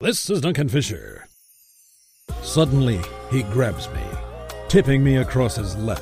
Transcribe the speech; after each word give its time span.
This 0.00 0.30
is 0.30 0.42
Duncan 0.42 0.68
Fisher. 0.68 1.26
Suddenly, 2.40 3.00
he 3.32 3.42
grabs 3.42 3.88
me, 3.88 4.00
tipping 4.68 5.02
me 5.02 5.16
across 5.16 5.56
his 5.56 5.74
lap. 5.74 6.00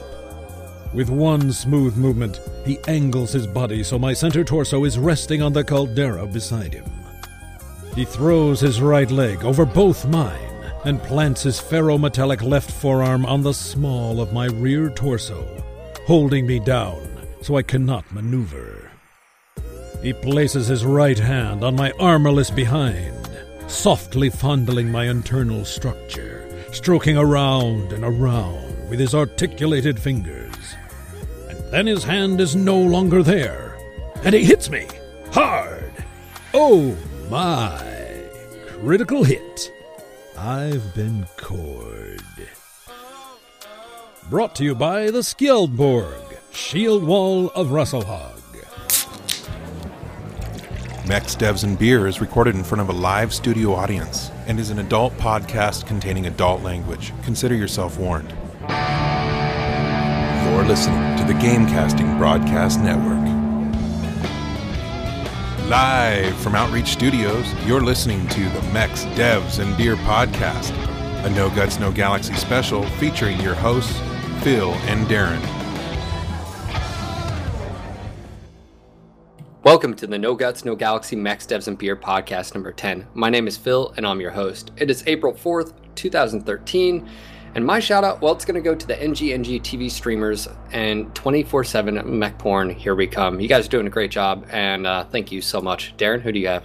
With 0.93 1.09
one 1.09 1.51
smooth 1.51 1.97
movement, 1.97 2.39
he 2.67 2.79
angles 2.89 3.33
his 3.33 3.47
body 3.47 3.83
so 3.83 3.99
my 3.99 4.13
center 4.13 4.45
torso 4.45 4.85
is 4.85 4.99
resting 4.99 5.41
on 5.41 5.55
the 5.55 5.65
caldera 5.65 6.27
beside 6.27 6.75
him. 6.75 6.85
He 7.95 8.05
throws 8.05 8.61
his 8.61 8.83
right 8.83 9.11
leg 9.11 9.43
over 9.43 9.65
both 9.65 10.05
mine 10.05 10.55
and 10.85 11.03
plants 11.03 11.45
his 11.45 11.59
ferrometallic 11.59 12.43
left 12.43 12.71
forearm 12.71 13.25
on 13.25 13.43
the 13.43 13.55
small 13.55 14.21
of 14.21 14.31
my 14.31 14.45
rear 14.45 14.91
torso, 14.91 15.43
holding 16.07 16.47
me 16.47 16.61
down 16.61 17.01
so 17.41 17.57
I 17.57 17.63
cannot 17.63 18.13
maneuver. 18.13 18.91
He 20.03 20.13
places 20.13 20.67
his 20.67 20.85
right 20.85 21.19
hand 21.19 21.65
on 21.65 21.75
my 21.75 21.93
armorless 21.93 22.51
behind, 22.51 23.16
softly 23.67 24.31
fondling 24.31 24.91
my 24.91 25.05
internal 25.09 25.65
structure, 25.65 26.49
stroking 26.73 27.17
around 27.17 27.93
and 27.93 28.05
around 28.05 28.89
with 28.89 29.01
his 29.01 29.15
articulated 29.15 29.99
fingers. 29.99 30.55
And 31.49 31.59
then 31.73 31.87
his 31.87 32.05
hand 32.05 32.41
is 32.41 32.55
no 32.57 32.79
longer 32.79 33.23
there, 33.23 33.77
and 34.25 34.35
he 34.35 34.45
hits 34.45 34.71
me 34.71 34.87
hard. 35.33 35.93
Oh 36.55 36.97
my! 37.29 37.83
Critical 38.81 39.25
hit. 39.25 39.73
I've 40.39 40.95
been 40.95 41.27
cored. 41.37 42.23
Brought 44.29 44.55
to 44.57 44.65
you 44.65 44.75
by 44.75 45.11
the 45.11 45.21
Skjeldborg, 45.21 46.37
Shield 46.53 47.05
Wall 47.05 47.49
of 47.51 47.69
Rasalhague. 47.69 48.46
Mechs 51.09 51.37
Devs 51.37 51.63
and 51.63 51.79
Beer 51.79 52.09
is 52.09 52.21
recorded 52.21 52.57
in 52.57 52.65
front 52.65 52.81
of 52.83 52.89
a 52.89 52.93
live 52.93 53.33
studio 53.33 53.73
audience 53.75 54.33
and 54.49 54.59
is 54.59 54.71
an 54.71 54.81
adult 54.81 55.13
podcast 55.19 55.87
containing 55.87 56.27
adult 56.27 56.63
language. 56.63 57.13
Consider 57.23 57.55
yourself 57.55 57.97
warned. 57.97 58.29
You're 60.43 60.65
listening 60.65 61.17
to 61.19 61.25
the 61.25 61.39
Gamecasting 61.39 62.19
Broadcast 62.19 62.81
Network. 62.81 63.25
Live 65.71 66.37
from 66.39 66.57
Outreach 66.57 66.89
Studios, 66.89 67.47
you're 67.65 67.83
listening 67.83 68.27
to 68.29 68.41
the 68.49 68.63
Mechs 68.73 69.05
Devs 69.15 69.61
and 69.61 69.77
Beer 69.77 69.95
Podcast, 69.95 70.73
a 71.25 71.31
No 71.31 71.51
Guts, 71.51 71.79
No 71.79 71.93
Galaxy 71.93 72.35
special 72.35 72.83
featuring 72.99 73.41
your 73.41 73.55
hosts, 73.55 73.97
Phil 74.43 74.73
and 74.89 75.07
Darren. 75.07 75.56
Welcome 79.67 79.95
to 79.95 80.07
the 80.07 80.17
No 80.17 80.37
Guts, 80.37 80.65
No 80.65 80.77
Galaxy 80.77 81.17
Mechs 81.17 81.45
Devs 81.45 81.67
and 81.67 81.77
Beer 81.77 81.97
podcast 81.97 82.55
number 82.55 82.71
10. 82.71 83.05
My 83.15 83.29
name 83.29 83.49
is 83.49 83.57
Phil 83.57 83.93
and 83.97 84.07
I'm 84.07 84.21
your 84.21 84.31
host. 84.31 84.71
It 84.77 84.91
is 84.91 85.03
April 85.09 85.33
4th, 85.33 85.73
2013. 85.97 87.09
And 87.57 87.67
my 87.67 87.81
shout 87.81 88.05
out, 88.05 88.21
well, 88.21 88.33
it's 88.33 88.45
going 88.45 88.55
to 88.55 88.61
go 88.61 88.77
to 88.77 88.87
the 88.87 88.95
NGNG 88.95 89.61
TV 89.63 89.91
streamers 89.91 90.47
and 90.71 91.13
24 91.17 91.65
7 91.65 92.17
mech 92.17 92.39
porn. 92.39 92.71
Here 92.71 92.95
we 92.95 93.09
come. 93.09 93.41
You 93.41 93.49
guys 93.49 93.67
are 93.67 93.71
doing 93.71 93.89
a 93.89 93.91
great 93.91 94.13
job 94.13 94.47
and 94.53 94.87
uh, 94.87 95.03
thank 95.07 95.33
you 95.33 95.43
so 95.43 95.61
much. 95.61 95.97
Darren, 95.97 96.21
who 96.21 96.31
do 96.31 96.39
you 96.39 96.47
have? 96.47 96.63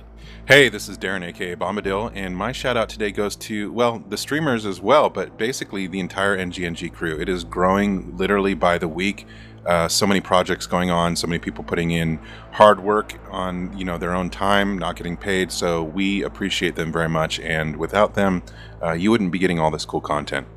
Hey, 0.47 0.69
this 0.69 0.87
is 0.87 0.97
Darren, 0.97 1.23
aka 1.23 1.55
Bombadil, 1.55 2.11
and 2.13 2.35
my 2.35 2.51
shout 2.51 2.77
out 2.77 2.89
today 2.89 3.11
goes 3.11 3.35
to, 3.37 3.71
well, 3.71 4.03
the 4.09 4.17
streamers 4.17 4.65
as 4.65 4.81
well, 4.81 5.09
but 5.09 5.37
basically 5.37 5.87
the 5.87 5.99
entire 5.99 6.37
NGNG 6.37 6.93
crew. 6.93 7.19
It 7.19 7.29
is 7.29 7.43
growing 7.43 8.15
literally 8.17 8.53
by 8.53 8.77
the 8.77 8.87
week. 8.87 9.25
Uh, 9.65 9.87
so 9.87 10.07
many 10.07 10.19
projects 10.19 10.65
going 10.65 10.89
on, 10.89 11.15
so 11.15 11.27
many 11.27 11.37
people 11.37 11.63
putting 11.63 11.91
in 11.91 12.19
hard 12.51 12.79
work 12.79 13.19
on 13.29 13.77
you 13.77 13.85
know 13.85 13.97
their 13.97 14.13
own 14.13 14.29
time, 14.29 14.77
not 14.77 14.95
getting 14.95 15.15
paid. 15.15 15.51
So 15.51 15.83
we 15.83 16.23
appreciate 16.23 16.75
them 16.75 16.91
very 16.91 17.09
much, 17.09 17.39
and 17.39 17.77
without 17.77 18.15
them, 18.15 18.43
uh, 18.81 18.93
you 18.93 19.11
wouldn't 19.11 19.31
be 19.31 19.39
getting 19.39 19.59
all 19.59 19.69
this 19.69 19.85
cool 19.85 20.01
content. 20.01 20.47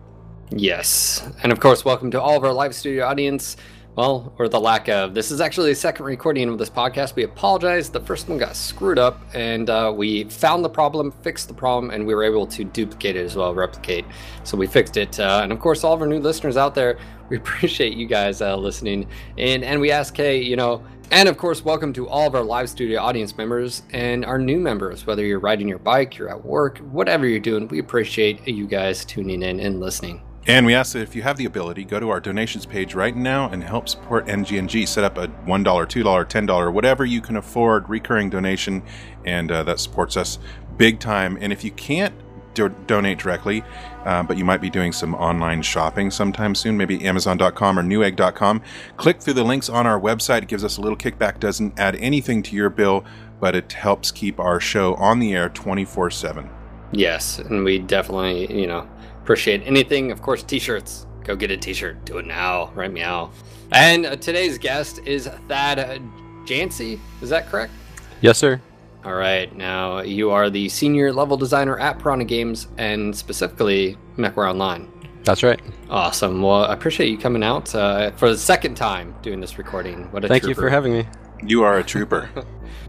Yes. 0.50 1.28
And 1.42 1.52
of 1.52 1.60
course, 1.60 1.84
welcome 1.84 2.10
to 2.12 2.20
all 2.20 2.36
of 2.36 2.44
our 2.44 2.52
live 2.52 2.74
studio 2.74 3.06
audience. 3.06 3.56
Well, 3.96 4.32
or 4.40 4.48
the 4.48 4.58
lack 4.58 4.88
of. 4.88 5.14
This 5.14 5.30
is 5.30 5.40
actually 5.40 5.70
the 5.70 5.76
second 5.76 6.04
recording 6.04 6.48
of 6.48 6.58
this 6.58 6.68
podcast. 6.68 7.14
We 7.14 7.22
apologize. 7.22 7.90
The 7.90 8.00
first 8.00 8.28
one 8.28 8.38
got 8.38 8.56
screwed 8.56 8.98
up, 8.98 9.22
and 9.34 9.70
uh, 9.70 9.92
we 9.94 10.24
found 10.24 10.64
the 10.64 10.68
problem, 10.68 11.12
fixed 11.22 11.46
the 11.46 11.54
problem, 11.54 11.92
and 11.92 12.04
we 12.04 12.12
were 12.12 12.24
able 12.24 12.44
to 12.44 12.64
duplicate 12.64 13.14
it 13.14 13.24
as 13.24 13.36
well, 13.36 13.54
replicate. 13.54 14.04
So 14.42 14.56
we 14.56 14.66
fixed 14.66 14.96
it. 14.96 15.20
Uh, 15.20 15.42
and 15.44 15.52
of 15.52 15.60
course, 15.60 15.84
all 15.84 15.92
of 15.92 16.00
our 16.00 16.08
new 16.08 16.18
listeners 16.18 16.56
out 16.56 16.74
there, 16.74 16.98
we 17.28 17.36
appreciate 17.36 17.96
you 17.96 18.08
guys 18.08 18.40
uh, 18.40 18.56
listening. 18.56 19.06
And 19.38 19.62
and 19.62 19.80
we 19.80 19.92
ask, 19.92 20.16
hey, 20.16 20.42
you 20.42 20.56
know, 20.56 20.84
and 21.12 21.28
of 21.28 21.38
course, 21.38 21.64
welcome 21.64 21.92
to 21.92 22.08
all 22.08 22.26
of 22.26 22.34
our 22.34 22.42
live 22.42 22.68
studio 22.68 23.00
audience 23.00 23.36
members 23.38 23.84
and 23.92 24.24
our 24.24 24.40
new 24.40 24.58
members. 24.58 25.06
Whether 25.06 25.24
you're 25.24 25.38
riding 25.38 25.68
your 25.68 25.78
bike, 25.78 26.18
you're 26.18 26.30
at 26.30 26.44
work, 26.44 26.78
whatever 26.78 27.28
you're 27.28 27.38
doing, 27.38 27.68
we 27.68 27.78
appreciate 27.78 28.48
you 28.48 28.66
guys 28.66 29.04
tuning 29.04 29.44
in 29.44 29.60
and 29.60 29.78
listening. 29.78 30.20
And 30.46 30.66
we 30.66 30.74
ask 30.74 30.92
that 30.92 31.00
if 31.00 31.16
you 31.16 31.22
have 31.22 31.38
the 31.38 31.46
ability, 31.46 31.84
go 31.84 31.98
to 31.98 32.10
our 32.10 32.20
donations 32.20 32.66
page 32.66 32.94
right 32.94 33.16
now 33.16 33.48
and 33.48 33.64
help 33.64 33.88
support 33.88 34.26
NGNG. 34.26 34.86
Set 34.86 35.02
up 35.02 35.16
a 35.16 35.28
$1, 35.28 35.46
$2, 35.46 35.64
$10, 35.64 36.72
whatever 36.72 37.06
you 37.06 37.22
can 37.22 37.36
afford 37.36 37.88
recurring 37.88 38.28
donation, 38.28 38.82
and 39.24 39.50
uh, 39.50 39.62
that 39.62 39.80
supports 39.80 40.18
us 40.18 40.38
big 40.76 41.00
time. 41.00 41.38
And 41.40 41.50
if 41.50 41.64
you 41.64 41.70
can't 41.70 42.14
do- 42.52 42.68
donate 42.86 43.18
directly, 43.18 43.64
uh, 44.04 44.22
but 44.22 44.36
you 44.36 44.44
might 44.44 44.60
be 44.60 44.68
doing 44.68 44.92
some 44.92 45.14
online 45.14 45.62
shopping 45.62 46.10
sometime 46.10 46.54
soon, 46.54 46.76
maybe 46.76 47.06
Amazon.com 47.06 47.78
or 47.78 47.82
Newegg.com, 47.82 48.62
click 48.98 49.22
through 49.22 49.34
the 49.34 49.44
links 49.44 49.70
on 49.70 49.86
our 49.86 49.98
website. 49.98 50.42
It 50.42 50.48
gives 50.48 50.62
us 50.62 50.76
a 50.76 50.82
little 50.82 50.98
kickback, 50.98 51.40
doesn't 51.40 51.78
add 51.78 51.96
anything 51.96 52.42
to 52.42 52.54
your 52.54 52.68
bill, 52.68 53.02
but 53.40 53.56
it 53.56 53.72
helps 53.72 54.10
keep 54.10 54.38
our 54.38 54.60
show 54.60 54.94
on 54.96 55.20
the 55.20 55.34
air 55.34 55.48
24 55.48 56.10
7. 56.10 56.50
Yes, 56.94 57.38
and 57.38 57.64
we 57.64 57.78
definitely, 57.78 58.52
you 58.56 58.66
know, 58.66 58.88
appreciate 59.22 59.62
anything. 59.64 60.12
Of 60.12 60.22
course, 60.22 60.42
t-shirts. 60.42 61.06
Go 61.24 61.34
get 61.34 61.50
a 61.50 61.56
t-shirt. 61.56 62.04
Do 62.04 62.18
it 62.18 62.26
now. 62.26 62.70
Right 62.74 62.92
meow. 62.92 63.30
And 63.72 64.06
uh, 64.06 64.16
today's 64.16 64.58
guest 64.58 65.00
is 65.04 65.26
Thad 65.48 66.00
Jancy. 66.44 67.00
Is 67.22 67.30
that 67.30 67.48
correct? 67.48 67.72
Yes, 68.20 68.38
sir. 68.38 68.60
All 69.04 69.14
right. 69.14 69.54
Now 69.54 70.00
you 70.00 70.30
are 70.30 70.48
the 70.50 70.68
senior 70.68 71.12
level 71.12 71.36
designer 71.36 71.78
at 71.78 71.98
Piranha 71.98 72.24
Games, 72.24 72.68
and 72.78 73.14
specifically 73.14 73.96
MechWarrior 74.16 74.50
Online. 74.50 74.90
That's 75.24 75.42
right. 75.42 75.60
Awesome. 75.88 76.42
Well, 76.42 76.64
I 76.66 76.74
appreciate 76.74 77.08
you 77.08 77.18
coming 77.18 77.42
out 77.42 77.74
uh, 77.74 78.10
for 78.12 78.28
the 78.30 78.36
second 78.36 78.76
time 78.76 79.14
doing 79.22 79.40
this 79.40 79.58
recording. 79.58 80.10
What 80.12 80.24
a 80.24 80.28
Thank 80.28 80.46
you 80.46 80.54
for 80.54 80.68
having 80.68 80.92
me. 80.92 81.06
You 81.42 81.62
are 81.62 81.78
a 81.78 81.84
trooper. 81.84 82.30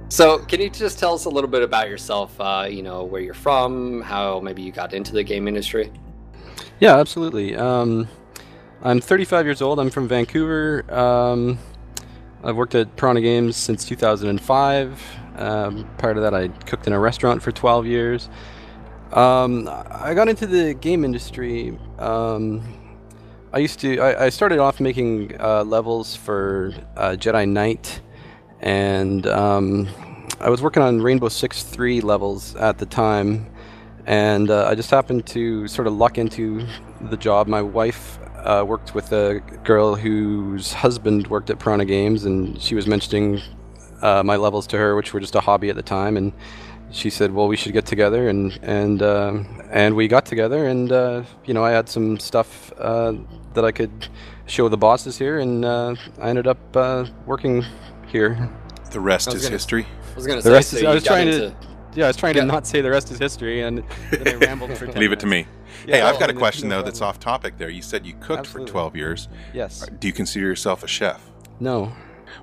So, 0.07 0.38
can 0.38 0.61
you 0.61 0.69
just 0.69 1.00
tell 1.00 1.16
us 1.16 1.25
a 1.25 1.29
little 1.29 1.50
bit 1.50 1.63
about 1.63 1.89
yourself? 1.89 2.39
Uh, 2.39 2.67
you 2.69 2.83
know, 2.83 3.03
where 3.03 3.22
you're 3.22 3.33
from, 3.33 4.01
how 4.01 4.39
maybe 4.39 4.61
you 4.61 4.72
got 4.72 4.94
into 4.94 5.11
the 5.11 5.23
game 5.23 5.47
industry. 5.47 5.91
Yeah, 6.79 6.97
absolutely. 6.97 7.55
Um, 7.55 8.07
I'm 8.84 9.01
35 9.01 9.45
years 9.45 9.63
old. 9.63 9.79
I'm 9.79 9.89
from 9.89 10.07
Vancouver. 10.07 10.85
Um, 10.94 11.57
I've 12.44 12.55
worked 12.55 12.75
at 12.75 12.95
Piranha 12.95 13.22
Games 13.22 13.57
since 13.57 13.84
2005. 13.85 15.03
Um, 15.38 15.89
prior 15.97 16.13
to 16.13 16.22
that, 16.22 16.35
I 16.35 16.50
cooked 16.50 16.85
in 16.85 16.94
a 16.94 17.00
restaurant 17.00 17.41
for 17.41 17.51
12 17.51 17.88
years. 17.88 18.29
Um, 19.11 19.67
I 19.67 20.13
got 20.13 20.28
into 20.29 20.45
the 20.45 20.75
game 20.75 21.03
industry. 21.03 21.78
Um, 21.97 22.61
I 23.53 23.59
used 23.59 23.79
to. 23.79 24.00
I, 24.00 24.25
I 24.25 24.29
started 24.29 24.59
off 24.59 24.79
making 24.79 25.39
uh, 25.39 25.63
levels 25.63 26.16
for 26.16 26.73
uh, 26.97 27.11
Jedi 27.11 27.47
Knight, 27.47 28.01
and 28.66 29.26
um, 29.28 29.88
I 30.42 30.50
was 30.50 30.62
working 30.62 30.84
on 30.84 31.02
Rainbow 31.02 31.30
Six 31.30 31.64
Three 31.64 32.02
levels 32.02 32.56
at 32.58 32.78
the 32.78 32.86
time 32.86 33.48
and 34.06 34.52
uh, 34.52 34.68
I 34.68 34.76
just 34.76 34.92
happened 34.92 35.26
to 35.28 35.68
sort 35.68 35.88
of 35.88 35.94
luck 35.94 36.18
into 36.18 36.66
the 37.02 37.18
job. 37.18 37.48
My 37.48 37.62
wife 37.62 38.20
uh, 38.38 38.64
worked 38.68 38.94
with 38.94 39.12
a 39.12 39.40
girl 39.64 39.96
whose 39.96 40.74
husband 40.74 41.28
worked 41.28 41.50
at 41.50 41.59
Piranha 41.59 41.86
Games, 41.86 42.26
and 42.26 42.62
she 42.62 42.76
was 42.76 42.86
mentioning 42.86 43.42
uh, 44.02 44.22
my 44.24 44.36
levels 44.36 44.68
to 44.68 44.78
her, 44.78 44.96
which 44.96 45.14
were 45.14 45.20
just 45.20 45.36
a 45.36 45.42
hobby 45.42 45.70
at 45.70 45.76
the 45.76 45.82
time. 45.84 46.18
And 46.18 46.34
she 46.92 47.09
said, 47.09 47.34
"Well, 47.34 47.47
we 47.47 47.58
should 47.58 47.74
get 47.74 47.86
together," 47.86 48.30
and 48.30 48.58
and 48.62 49.02
um 49.02 49.62
and 49.72 49.96
we 49.96 50.08
got 50.08 50.26
together, 50.26 50.68
and 50.68 50.91
uh, 50.91 51.23
you 51.46 51.53
know, 51.53 51.64
I 51.64 51.72
had 51.72 51.90
some 51.90 52.20
stuff 52.20 52.72
uh, 52.78 53.14
that 53.56 53.66
I 53.66 53.72
could 53.72 54.08
show 54.46 54.70
the 54.70 54.78
bosses 54.78 55.18
here, 55.18 55.40
and 55.40 55.66
uh, 55.66 55.96
I 56.22 56.29
ended 56.29 56.46
up 56.46 56.78
uh, 56.78 57.06
working 57.26 57.66
here. 58.16 58.50
The 58.91 59.00
rest 59.02 59.28
is 59.34 59.41
gonna- 59.44 59.52
history. 59.52 59.85
I 59.85 60.16
was 60.16 60.26
going 60.26 60.40
to 60.40 60.44
The 60.44 60.50
say, 60.50 60.53
rest 60.56 60.70
so 60.72 60.78
is- 60.78 60.84
I 60.85 60.94
was 60.94 61.03
trying 61.03 61.28
into, 61.28 61.50
to- 61.50 61.56
Yeah, 61.96 62.06
I 62.06 62.08
was 62.08 62.16
trying 62.17 62.35
Yeah. 62.35 62.41
to 62.41 62.47
not 62.47 62.66
say 62.66 62.79
the 62.82 62.90
rest 62.90 63.12
is 63.12 63.20
history, 63.20 63.62
and 63.62 63.84
then 64.12 64.28
I 64.28 64.35
rambled 64.46 64.72
for 64.78 64.85
10 64.85 64.96
Leave 65.02 65.12
it 65.12 65.20
to 65.20 65.26
minutes. 65.28 65.50
me. 65.85 65.91
Hey, 65.91 66.00
Yeah, 66.00 66.08
I've 66.08 66.20
got 66.20 66.29
a 66.29 66.34
question 66.34 66.70
though 66.70 66.82
that's 66.82 67.02
off 67.02 67.20
topic 67.20 67.58
there. 67.58 67.70
You 67.70 67.82
said 67.82 68.06
you 68.06 68.14
cooked 68.22 68.40
Absolutely. 68.47 68.67
for 68.67 68.72
12 68.72 68.96
years. 68.96 69.28
Yes. 69.53 69.85
Do 70.00 70.08
you 70.08 70.14
consider 70.14 70.46
yourself 70.46 70.82
a 70.84 70.88
chef? 70.88 71.22
No. 71.59 71.91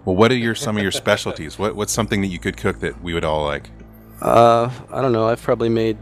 Well, 0.04 0.14
what 0.16 0.30
are 0.30 0.36
your 0.36 0.54
some 0.54 0.76
of 0.76 0.82
your 0.82 0.92
specialties? 0.92 1.58
What 1.58 1.74
what's 1.74 1.92
something 1.92 2.20
that 2.22 2.28
you 2.28 2.38
could 2.38 2.56
cook 2.56 2.80
that 2.80 3.02
we 3.02 3.14
would 3.14 3.24
all 3.24 3.44
like? 3.44 3.70
Uh, 4.20 4.70
I 4.90 5.00
don't 5.02 5.12
know. 5.12 5.26
I've 5.28 5.42
probably 5.42 5.68
made 5.68 5.96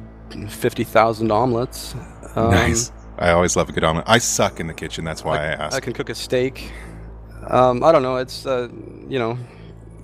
fifty 0.48 0.84
thousand 0.84 1.30
omelets. 1.32 1.94
Um, 2.36 2.50
nice. 2.50 2.92
I 3.18 3.30
always 3.30 3.56
love 3.56 3.68
a 3.68 3.72
good 3.72 3.84
omelet. 3.84 4.04
I 4.08 4.18
suck 4.18 4.60
in 4.60 4.66
the 4.66 4.74
kitchen. 4.74 5.04
That's 5.04 5.24
why 5.24 5.38
I, 5.38 5.42
I, 5.42 5.46
ask. 5.66 5.76
I 5.76 5.80
can 5.80 5.92
cook 5.92 6.08
a 6.10 6.14
steak. 6.14 6.70
Um, 7.48 7.82
I 7.82 7.90
don't 7.92 8.02
know. 8.02 8.16
It's 8.16 8.46
uh, 8.46 8.68
you 9.08 9.18
know, 9.18 9.38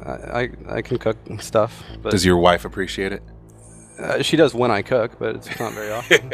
I, 0.05 0.11
I 0.43 0.49
I 0.77 0.83
can 0.83 0.99
cook 0.99 1.17
stuff. 1.41 1.83
But 2.03 2.11
Does 2.11 2.25
your 2.25 2.37
wife 2.39 2.65
appreciate 2.65 3.13
it? 3.13 3.23
Uh, 3.99 4.23
she 4.23 4.37
does 4.37 4.55
when 4.55 4.71
I 4.71 4.83
cook, 4.83 5.19
but 5.19 5.37
it's 5.37 5.59
not 5.59 5.73
very 5.73 5.91
often. 5.99 6.33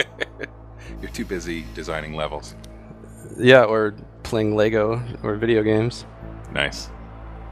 You're 1.00 1.11
too 1.11 1.25
busy 1.25 1.64
designing 1.75 2.14
levels. 2.14 2.55
yeah, 3.38 3.64
or 3.64 3.94
playing 4.25 4.56
Lego 4.56 5.03
or 5.23 5.37
video 5.37 5.62
games. 5.62 6.05
Nice. 6.53 6.91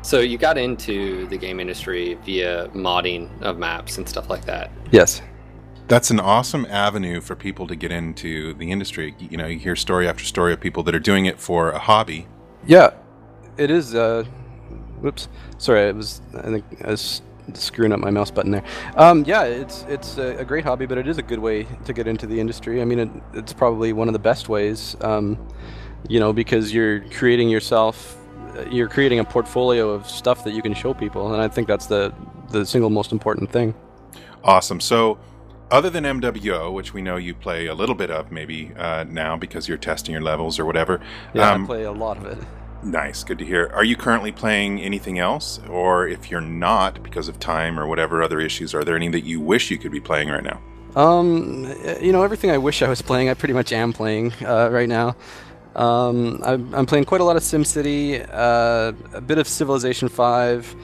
So 0.02 0.20
you 0.20 0.38
got 0.38 0.56
into 0.56 1.26
the 1.26 1.36
game 1.36 1.60
industry 1.60 2.14
via 2.24 2.68
modding 2.68 3.28
of 3.42 3.58
maps 3.58 3.98
and 3.98 4.08
stuff 4.08 4.30
like 4.30 4.44
that. 4.46 4.70
Yes. 4.90 5.20
That's 5.88 6.10
an 6.10 6.20
awesome 6.20 6.66
avenue 6.66 7.20
for 7.20 7.34
people 7.34 7.66
to 7.66 7.74
get 7.76 7.90
into 7.92 8.54
the 8.54 8.70
industry. 8.70 9.14
You 9.18 9.36
know, 9.36 9.46
you 9.46 9.58
hear 9.58 9.74
story 9.76 10.08
after 10.08 10.24
story 10.24 10.52
of 10.52 10.60
people 10.60 10.82
that 10.84 10.94
are 10.94 11.00
doing 11.00 11.26
it 11.26 11.38
for 11.40 11.70
a 11.70 11.78
hobby. 11.78 12.28
Yeah, 12.66 12.94
it 13.56 13.70
is. 13.70 13.94
Uh, 13.94 14.24
whoops. 15.00 15.28
Sorry, 15.58 15.88
I 15.88 15.92
was. 15.92 16.20
I 16.36 16.42
think 16.42 16.64
I 16.84 16.90
was 16.90 17.22
screwing 17.54 17.92
up 17.92 17.98
my 17.98 18.10
mouse 18.10 18.30
button 18.30 18.50
there. 18.50 18.64
Um, 18.96 19.24
yeah, 19.24 19.44
it's 19.44 19.84
it's 19.88 20.18
a, 20.18 20.38
a 20.38 20.44
great 20.44 20.64
hobby, 20.64 20.86
but 20.86 20.98
it 20.98 21.08
is 21.08 21.18
a 21.18 21.22
good 21.22 21.38
way 21.38 21.64
to 21.84 21.92
get 21.92 22.06
into 22.06 22.26
the 22.26 22.38
industry. 22.40 22.80
I 22.80 22.84
mean, 22.84 22.98
it, 22.98 23.10
it's 23.34 23.52
probably 23.52 23.92
one 23.92 24.08
of 24.08 24.12
the 24.12 24.20
best 24.20 24.48
ways. 24.48 24.96
Um, 25.00 25.38
you 26.08 26.18
know, 26.18 26.32
because 26.32 26.72
you're 26.72 27.00
creating 27.10 27.48
yourself. 27.48 28.16
You're 28.68 28.88
creating 28.88 29.20
a 29.20 29.24
portfolio 29.24 29.90
of 29.90 30.08
stuff 30.10 30.42
that 30.44 30.52
you 30.52 30.62
can 30.62 30.74
show 30.74 30.92
people, 30.92 31.32
and 31.32 31.40
I 31.40 31.48
think 31.48 31.68
that's 31.68 31.86
the 31.86 32.12
the 32.50 32.66
single 32.66 32.90
most 32.90 33.12
important 33.12 33.50
thing. 33.50 33.74
Awesome. 34.42 34.80
So, 34.80 35.18
other 35.70 35.88
than 35.88 36.04
MWO, 36.04 36.72
which 36.72 36.92
we 36.92 37.00
know 37.00 37.16
you 37.16 37.34
play 37.34 37.66
a 37.66 37.74
little 37.74 37.94
bit 37.94 38.10
of 38.10 38.32
maybe 38.32 38.72
uh, 38.76 39.04
now 39.04 39.36
because 39.36 39.68
you're 39.68 39.78
testing 39.78 40.12
your 40.12 40.22
levels 40.22 40.58
or 40.58 40.64
whatever. 40.64 41.00
Yeah, 41.32 41.52
um, 41.52 41.64
I 41.64 41.66
play 41.66 41.84
a 41.84 41.92
lot 41.92 42.16
of 42.16 42.26
it. 42.26 42.38
Nice, 42.82 43.24
good 43.24 43.38
to 43.38 43.44
hear. 43.44 43.70
Are 43.74 43.84
you 43.84 43.94
currently 43.94 44.32
playing 44.32 44.80
anything 44.80 45.18
else? 45.18 45.60
Or 45.68 46.08
if 46.08 46.30
you're 46.30 46.40
not, 46.40 47.02
because 47.02 47.28
of 47.28 47.38
time 47.38 47.78
or 47.78 47.86
whatever 47.86 48.22
other 48.22 48.40
issues, 48.40 48.74
are 48.74 48.84
there 48.84 48.96
any 48.96 49.08
that 49.08 49.20
you 49.20 49.38
wish 49.38 49.70
you 49.70 49.76
could 49.76 49.92
be 49.92 50.00
playing 50.00 50.30
right 50.30 50.42
now? 50.42 50.60
Um, 50.96 51.72
you 52.00 52.10
know, 52.10 52.22
everything 52.22 52.50
I 52.50 52.58
wish 52.58 52.82
I 52.82 52.88
was 52.88 53.02
playing, 53.02 53.28
I 53.28 53.34
pretty 53.34 53.54
much 53.54 53.72
am 53.72 53.92
playing 53.92 54.32
uh, 54.44 54.70
right 54.72 54.88
now. 54.88 55.14
Um, 55.76 56.40
I'm, 56.42 56.74
I'm 56.74 56.86
playing 56.86 57.04
quite 57.04 57.20
a 57.20 57.24
lot 57.24 57.36
of 57.36 57.42
SimCity, 57.42 58.26
uh, 58.32 58.92
a 59.12 59.20
bit 59.20 59.38
of 59.38 59.46
Civilization 59.46 60.08
5, 60.08 60.74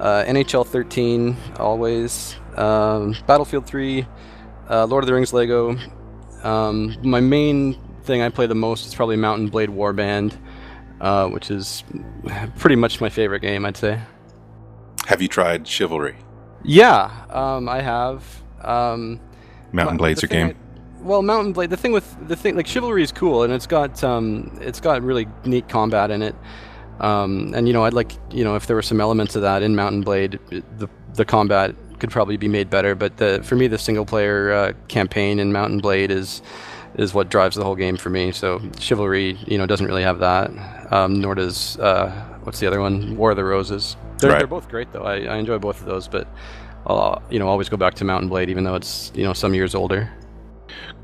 uh, 0.00 0.24
NHL 0.24 0.66
13, 0.66 1.36
always, 1.58 2.36
um, 2.56 3.16
Battlefield 3.26 3.66
3, 3.66 4.06
uh, 4.68 4.86
Lord 4.86 5.04
of 5.04 5.06
the 5.06 5.14
Rings 5.14 5.32
Lego. 5.32 5.76
Um, 6.42 6.96
my 7.02 7.20
main 7.20 7.78
thing 8.02 8.20
I 8.20 8.28
play 8.28 8.46
the 8.46 8.54
most 8.54 8.86
is 8.86 8.94
probably 8.94 9.16
Mount 9.16 9.50
& 9.50 9.52
Blade 9.52 9.70
Warband, 9.70 10.36
uh, 11.00 11.28
which 11.28 11.50
is 11.50 11.84
pretty 12.56 12.76
much 12.76 13.00
my 13.00 13.08
favorite 13.08 13.40
game, 13.40 13.64
I'd 13.64 13.76
say. 13.76 14.00
Have 15.06 15.22
you 15.22 15.28
tried 15.28 15.66
Chivalry? 15.66 16.16
Yeah, 16.64 17.10
um, 17.30 17.68
I 17.68 17.80
have. 17.80 18.42
Um, 18.62 19.20
Mount 19.72 19.98
& 19.98 19.98
Blade's 19.98 20.22
your 20.22 20.28
game. 20.28 20.48
I- 20.48 20.54
well, 21.02 21.22
Mount 21.22 21.52
& 21.52 21.54
Blade. 21.54 21.70
The 21.70 21.76
thing 21.76 21.92
with 21.92 22.16
the 22.26 22.34
thing 22.34 22.56
like 22.56 22.66
chivalry 22.66 23.02
is 23.02 23.12
cool, 23.12 23.44
and 23.44 23.52
it's 23.52 23.66
got 23.66 24.02
um, 24.02 24.58
it's 24.60 24.80
got 24.80 25.02
really 25.02 25.28
neat 25.44 25.68
combat 25.68 26.10
in 26.10 26.20
it. 26.22 26.34
Um, 26.98 27.52
and 27.54 27.68
you 27.68 27.72
know, 27.74 27.84
I'd 27.84 27.92
like 27.92 28.12
you 28.30 28.42
know 28.42 28.56
if 28.56 28.66
there 28.66 28.74
were 28.74 28.82
some 28.82 29.00
elements 29.00 29.36
of 29.36 29.42
that 29.42 29.62
in 29.62 29.76
Mount 29.76 30.04
& 30.04 30.06
Blade, 30.06 30.40
the 30.50 30.88
the 31.14 31.24
combat 31.24 31.76
could 32.00 32.10
probably 32.10 32.36
be 32.36 32.48
made 32.48 32.70
better. 32.70 32.96
But 32.96 33.18
the 33.18 33.40
for 33.44 33.54
me, 33.54 33.68
the 33.68 33.78
single 33.78 34.04
player 34.04 34.52
uh, 34.52 34.72
campaign 34.88 35.38
in 35.38 35.52
Mount 35.52 35.80
& 35.82 35.82
Blade 35.82 36.10
is 36.10 36.42
is 36.96 37.14
what 37.14 37.28
drives 37.28 37.56
the 37.56 37.64
whole 37.64 37.76
game 37.76 37.96
for 37.96 38.10
me. 38.10 38.32
So 38.32 38.60
chivalry, 38.78 39.38
you 39.46 39.58
know, 39.58 39.66
doesn't 39.66 39.86
really 39.86 40.02
have 40.02 40.18
that. 40.20 40.50
Um, 40.92 41.20
nor 41.20 41.34
does 41.34 41.78
uh, 41.78 42.10
what's 42.42 42.58
the 42.60 42.66
other 42.66 42.80
one? 42.80 43.16
War 43.16 43.30
of 43.30 43.36
the 43.36 43.44
Roses. 43.44 43.96
They're, 44.18 44.30
Right. 44.30 44.38
they're 44.38 44.46
both 44.46 44.68
great 44.68 44.92
though. 44.92 45.02
I, 45.02 45.16
I 45.24 45.36
enjoy 45.36 45.58
both 45.58 45.80
of 45.80 45.86
those, 45.86 46.08
but 46.08 46.26
I'll 46.86 47.22
you 47.30 47.38
know 47.38 47.48
always 47.48 47.68
go 47.68 47.76
back 47.76 47.94
to 47.94 48.04
Mount 48.04 48.28
& 48.28 48.30
Blade, 48.30 48.48
even 48.50 48.64
though 48.64 48.74
it's 48.76 49.12
you 49.14 49.24
know 49.24 49.32
some 49.32 49.54
years 49.54 49.74
older. 49.74 50.10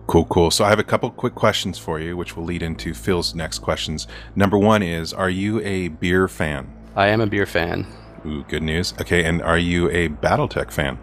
Cool, 0.09 0.25
cool. 0.27 0.51
So 0.51 0.65
I 0.65 0.69
have 0.69 0.79
a 0.81 0.85
couple 0.85 1.11
quick 1.11 1.35
questions 1.35 1.79
for 1.79 2.01
you, 2.01 2.17
which 2.17 2.37
will 2.37 2.45
lead 2.45 2.63
into 2.63 2.93
Phil's 2.93 3.35
next 3.35 3.61
questions. 3.61 4.09
Number 4.35 4.59
one 4.59 4.83
is 4.83 5.13
Are 5.13 5.31
you 5.31 5.61
a 5.61 5.89
beer 5.89 6.27
fan? 6.27 6.73
I 6.97 7.07
am 7.09 7.21
a 7.21 7.27
beer 7.27 7.47
fan. 7.47 7.87
Ooh, 8.27 8.45
good 8.45 8.63
news. 8.63 8.95
Okay, 9.01 9.25
and 9.25 9.41
are 9.43 9.59
you 9.59 9.89
a 9.91 10.09
Battletech 10.09 10.71
fan? 10.71 10.99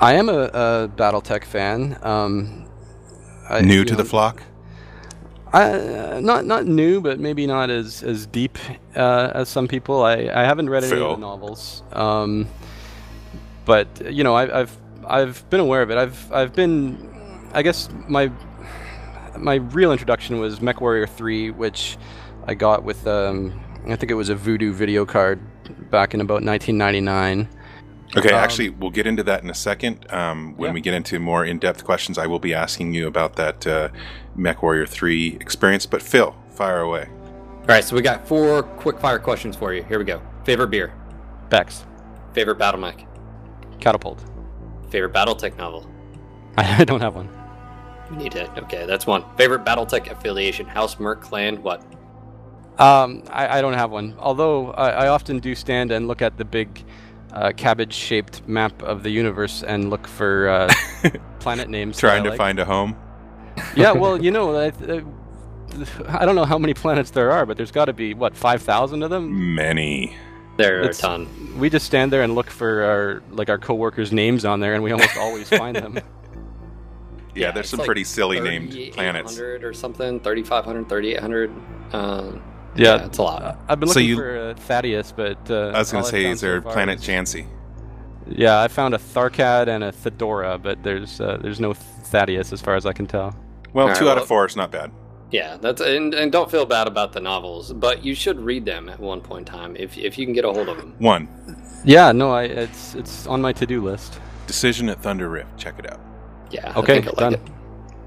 I 0.00 0.14
am 0.14 0.28
a, 0.28 0.42
a 0.52 0.90
BattleTech 0.96 1.44
fan. 1.44 1.96
Um, 2.02 2.66
I, 3.48 3.60
New 3.60 3.84
to 3.84 3.92
know, 3.92 3.96
the 3.96 4.04
flock? 4.04 4.42
I, 5.52 5.70
uh, 5.70 6.20
not 6.20 6.44
not 6.46 6.66
new, 6.66 7.00
but 7.00 7.20
maybe 7.20 7.46
not 7.46 7.70
as 7.70 8.02
as 8.02 8.26
deep 8.26 8.58
uh, 8.96 9.30
as 9.34 9.48
some 9.48 9.68
people. 9.68 10.02
I, 10.02 10.28
I 10.34 10.42
haven't 10.42 10.68
read 10.68 10.82
any 10.82 10.92
Phil. 10.92 11.12
of 11.12 11.20
the 11.20 11.26
novels, 11.26 11.82
um, 11.92 12.48
but 13.64 14.12
you 14.12 14.24
know 14.24 14.34
I, 14.34 14.60
I've 14.60 14.76
I've 15.06 15.48
been 15.50 15.60
aware 15.60 15.82
of 15.82 15.90
it. 15.90 15.96
I've 15.96 16.32
I've 16.32 16.54
been, 16.54 17.48
I 17.52 17.62
guess 17.62 17.88
my 18.08 18.32
my 19.36 19.56
real 19.56 19.92
introduction 19.92 20.40
was 20.40 20.58
MechWarrior 20.58 21.08
Three, 21.08 21.50
which 21.50 21.98
I 22.46 22.54
got 22.54 22.82
with 22.82 23.06
um, 23.06 23.60
I 23.86 23.96
think 23.96 24.10
it 24.10 24.14
was 24.14 24.30
a 24.30 24.34
Voodoo 24.34 24.72
video 24.72 25.04
card 25.04 25.40
back 25.90 26.14
in 26.14 26.20
about 26.20 26.42
1999. 26.42 27.48
Okay, 28.16 28.28
Um, 28.30 28.34
actually, 28.36 28.70
we'll 28.70 28.90
get 28.90 29.06
into 29.06 29.22
that 29.24 29.42
in 29.42 29.50
a 29.50 29.54
second. 29.54 30.06
Um, 30.12 30.54
when 30.56 30.68
Yeah. 30.70 30.74
we 30.74 30.80
get 30.80 30.94
into 30.94 31.18
more 31.18 31.44
in 31.44 31.58
depth 31.58 31.84
questions, 31.84 32.16
I 32.18 32.26
will 32.26 32.38
be 32.38 32.54
asking 32.54 32.94
you 32.94 33.06
about 33.06 33.36
that 33.36 33.66
uh, 33.66 33.88
MechWarrior 34.36 34.88
3 34.88 35.36
experience. 35.40 35.86
But 35.86 36.00
Phil, 36.02 36.34
fire 36.50 36.80
away. 36.80 37.08
All 37.10 37.64
right, 37.68 37.82
so 37.82 37.96
we 37.96 38.02
got 38.02 38.26
four 38.28 38.62
quick 38.62 39.00
fire 39.00 39.18
questions 39.18 39.56
for 39.56 39.72
you. 39.72 39.82
Here 39.84 39.98
we 39.98 40.04
go. 40.04 40.20
Favorite 40.44 40.68
beer, 40.68 40.92
Beck's, 41.48 41.84
favorite 42.34 42.56
battle 42.58 42.78
mech, 42.80 43.06
Catapult. 43.80 44.22
favorite 44.90 45.12
BattleTech 45.14 45.56
novel. 45.56 45.90
I 46.58 46.84
don't 46.84 47.00
have 47.00 47.14
one. 47.16 47.28
You 48.10 48.16
need 48.16 48.34
it. 48.36 48.50
Okay, 48.58 48.84
that's 48.86 49.06
one. 49.06 49.24
Favorite 49.38 49.64
BattleTech 49.64 50.10
affiliation, 50.10 50.66
House, 50.66 51.00
Merc, 51.00 51.22
Clan, 51.22 51.62
what? 51.62 51.80
Um, 52.78 53.22
I, 53.30 53.58
I 53.58 53.60
don't 53.62 53.72
have 53.72 53.90
one. 53.90 54.14
Although 54.18 54.72
I, 54.72 54.90
I 54.90 55.08
often 55.08 55.38
do 55.38 55.54
stand 55.54 55.90
and 55.90 56.06
look 56.06 56.20
at 56.22 56.36
the 56.36 56.44
big 56.44 56.84
uh, 57.34 57.52
cabbage-shaped 57.52 58.46
map 58.48 58.82
of 58.82 59.02
the 59.02 59.10
universe 59.10 59.62
and 59.62 59.90
look 59.90 60.06
for 60.06 60.48
uh, 60.48 60.72
planet 61.40 61.68
names. 61.68 61.98
Trying 61.98 62.24
to 62.24 62.30
like. 62.30 62.38
find 62.38 62.58
a 62.58 62.64
home? 62.64 62.96
Yeah, 63.76 63.92
well, 63.92 64.20
you 64.20 64.32
know, 64.32 64.56
I, 64.56 64.68
uh, 64.68 65.00
I 66.08 66.24
don't 66.24 66.34
know 66.34 66.44
how 66.44 66.58
many 66.58 66.74
planets 66.74 67.10
there 67.10 67.30
are, 67.30 67.46
but 67.46 67.56
there's 67.56 67.70
got 67.70 67.84
to 67.84 67.92
be 67.92 68.12
what 68.12 68.36
five 68.36 68.62
thousand 68.62 69.04
of 69.04 69.10
them. 69.10 69.54
Many. 69.54 70.16
There 70.56 70.82
are 70.82 70.88
a 70.88 70.92
ton. 70.94 71.28
We 71.56 71.70
just 71.70 71.86
stand 71.86 72.12
there 72.12 72.22
and 72.22 72.34
look 72.34 72.50
for 72.50 72.82
our 72.82 73.22
like 73.30 73.48
our 73.48 73.58
coworkers' 73.58 74.12
names 74.12 74.44
on 74.44 74.58
there, 74.58 74.74
and 74.74 74.82
we 74.82 74.90
almost 74.90 75.16
always 75.16 75.48
find 75.48 75.76
them. 75.76 75.98
Yeah, 77.36 77.50
there's 77.50 77.68
some 77.68 77.78
like 77.78 77.86
pretty 77.86 78.04
silly 78.04 78.38
named 78.38 78.70
planets. 78.92 79.34
3,800 79.34 79.64
or 79.64 79.72
something, 79.72 80.20
3,500, 80.20 80.88
3,800. 80.88 81.50
Um, 81.92 82.42
Yeah, 82.76 82.96
yeah, 82.96 83.06
it's 83.06 83.18
a 83.18 83.22
lot. 83.22 83.42
Uh, 83.42 83.56
I've 83.68 83.80
been 83.80 83.88
So 83.88 83.94
looking 84.00 84.08
you- 84.10 84.16
for 84.16 84.38
uh, 84.38 84.54
Thaddeus, 84.54 85.12
but 85.12 85.38
uh, 85.50 85.68
I 85.74 85.78
was 85.78 85.92
going 85.92 86.04
to 86.04 86.10
say, 86.10 86.22
found 86.24 86.34
is 86.34 86.40
there 86.40 86.62
so 86.62 86.70
Planet 86.70 87.00
is- 87.00 87.06
Chansey? 87.06 87.46
Yeah, 88.26 88.60
I 88.60 88.68
found 88.68 88.94
a 88.94 88.98
Tharkad 88.98 89.68
and 89.68 89.84
a 89.84 89.92
Thedora, 89.92 90.60
but 90.62 90.82
there's 90.82 91.20
uh, 91.20 91.36
there's 91.42 91.60
no 91.60 91.74
Thaddeus 91.74 92.52
as 92.52 92.60
far 92.60 92.74
as 92.74 92.86
I 92.86 92.92
can 92.92 93.06
tell. 93.06 93.36
Well, 93.74 93.84
All 93.84 93.88
right, 93.90 93.98
two 93.98 94.08
out 94.08 94.14
well- 94.16 94.22
of 94.22 94.28
four 94.28 94.46
is 94.46 94.56
not 94.56 94.70
bad. 94.70 94.90
Yeah, 95.30 95.56
that's 95.60 95.80
and, 95.80 96.14
and 96.14 96.30
don't 96.30 96.50
feel 96.50 96.64
bad 96.64 96.86
about 96.86 97.12
the 97.12 97.20
novels, 97.20 97.72
but 97.72 98.04
you 98.04 98.14
should 98.14 98.38
read 98.40 98.64
them 98.64 98.88
at 98.88 99.00
one 99.00 99.20
point 99.20 99.48
in 99.48 99.52
time 99.54 99.76
if 99.76 99.98
if 99.98 100.16
you 100.16 100.26
can 100.26 100.32
get 100.34 100.44
a 100.44 100.52
hold 100.52 100.68
of 100.68 100.76
them. 100.76 100.94
One, 100.98 101.28
Yeah, 101.84 102.12
no, 102.12 102.30
I 102.32 102.44
it's 102.44 102.94
it's 102.94 103.26
on 103.26 103.42
my 103.42 103.52
to-do 103.52 103.82
list. 103.82 104.20
Decision 104.46 104.88
at 104.88 105.02
Thunder 105.02 105.28
Rift. 105.28 105.56
Check 105.58 105.78
it 105.78 105.90
out. 105.90 106.00
Yeah. 106.50 106.72
I 106.74 106.78
Okay, 106.78 107.00
think 107.00 107.06
I 107.06 107.10
like 107.10 107.18
done. 107.18 107.34
it. 107.34 107.40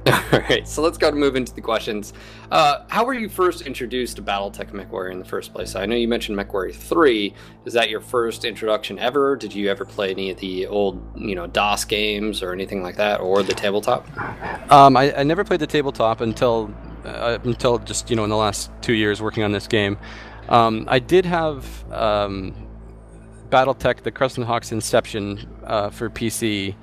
All 0.33 0.39
right, 0.49 0.67
so 0.67 0.81
let's 0.81 0.97
go 0.97 1.09
to 1.09 1.15
move 1.15 1.35
into 1.35 1.53
the 1.53 1.61
questions. 1.61 2.13
Uh, 2.51 2.83
how 2.87 3.03
were 3.03 3.13
you 3.13 3.27
first 3.27 3.61
introduced 3.61 4.15
to 4.17 4.21
BattleTech 4.21 4.71
MechWarrior 4.71 5.11
in 5.11 5.19
the 5.19 5.25
first 5.25 5.53
place? 5.53 5.75
I 5.75 5.85
know 5.85 5.95
you 5.95 6.07
mentioned 6.07 6.37
MechWarrior 6.37 6.73
3. 6.73 7.33
Is 7.65 7.73
that 7.73 7.89
your 7.89 7.99
first 7.99 8.45
introduction 8.45 8.99
ever? 8.99 9.35
Did 9.35 9.53
you 9.53 9.69
ever 9.69 9.83
play 9.83 10.11
any 10.11 10.29
of 10.29 10.37
the 10.37 10.67
old, 10.67 11.01
you 11.19 11.35
know, 11.35 11.47
DOS 11.47 11.83
games 11.85 12.41
or 12.41 12.53
anything 12.53 12.81
like 12.81 12.95
that, 12.95 13.19
or 13.19 13.43
the 13.43 13.53
tabletop? 13.53 14.07
Um, 14.71 14.95
I, 14.95 15.13
I 15.17 15.23
never 15.23 15.43
played 15.43 15.59
the 15.59 15.67
tabletop 15.67 16.21
until 16.21 16.73
uh, 17.03 17.39
until 17.43 17.79
just 17.79 18.09
you 18.09 18.15
know 18.15 18.23
in 18.23 18.29
the 18.29 18.37
last 18.37 18.71
two 18.81 18.93
years 18.93 19.21
working 19.21 19.43
on 19.43 19.51
this 19.51 19.67
game. 19.67 19.97
Um, 20.49 20.85
I 20.87 20.99
did 20.99 21.25
have 21.25 21.91
um, 21.91 22.55
BattleTech, 23.49 24.03
the 24.03 24.11
Crescent 24.11 24.45
Hawks 24.47 24.71
Inception 24.71 25.47
uh, 25.65 25.89
for 25.89 26.09
PC 26.09 26.75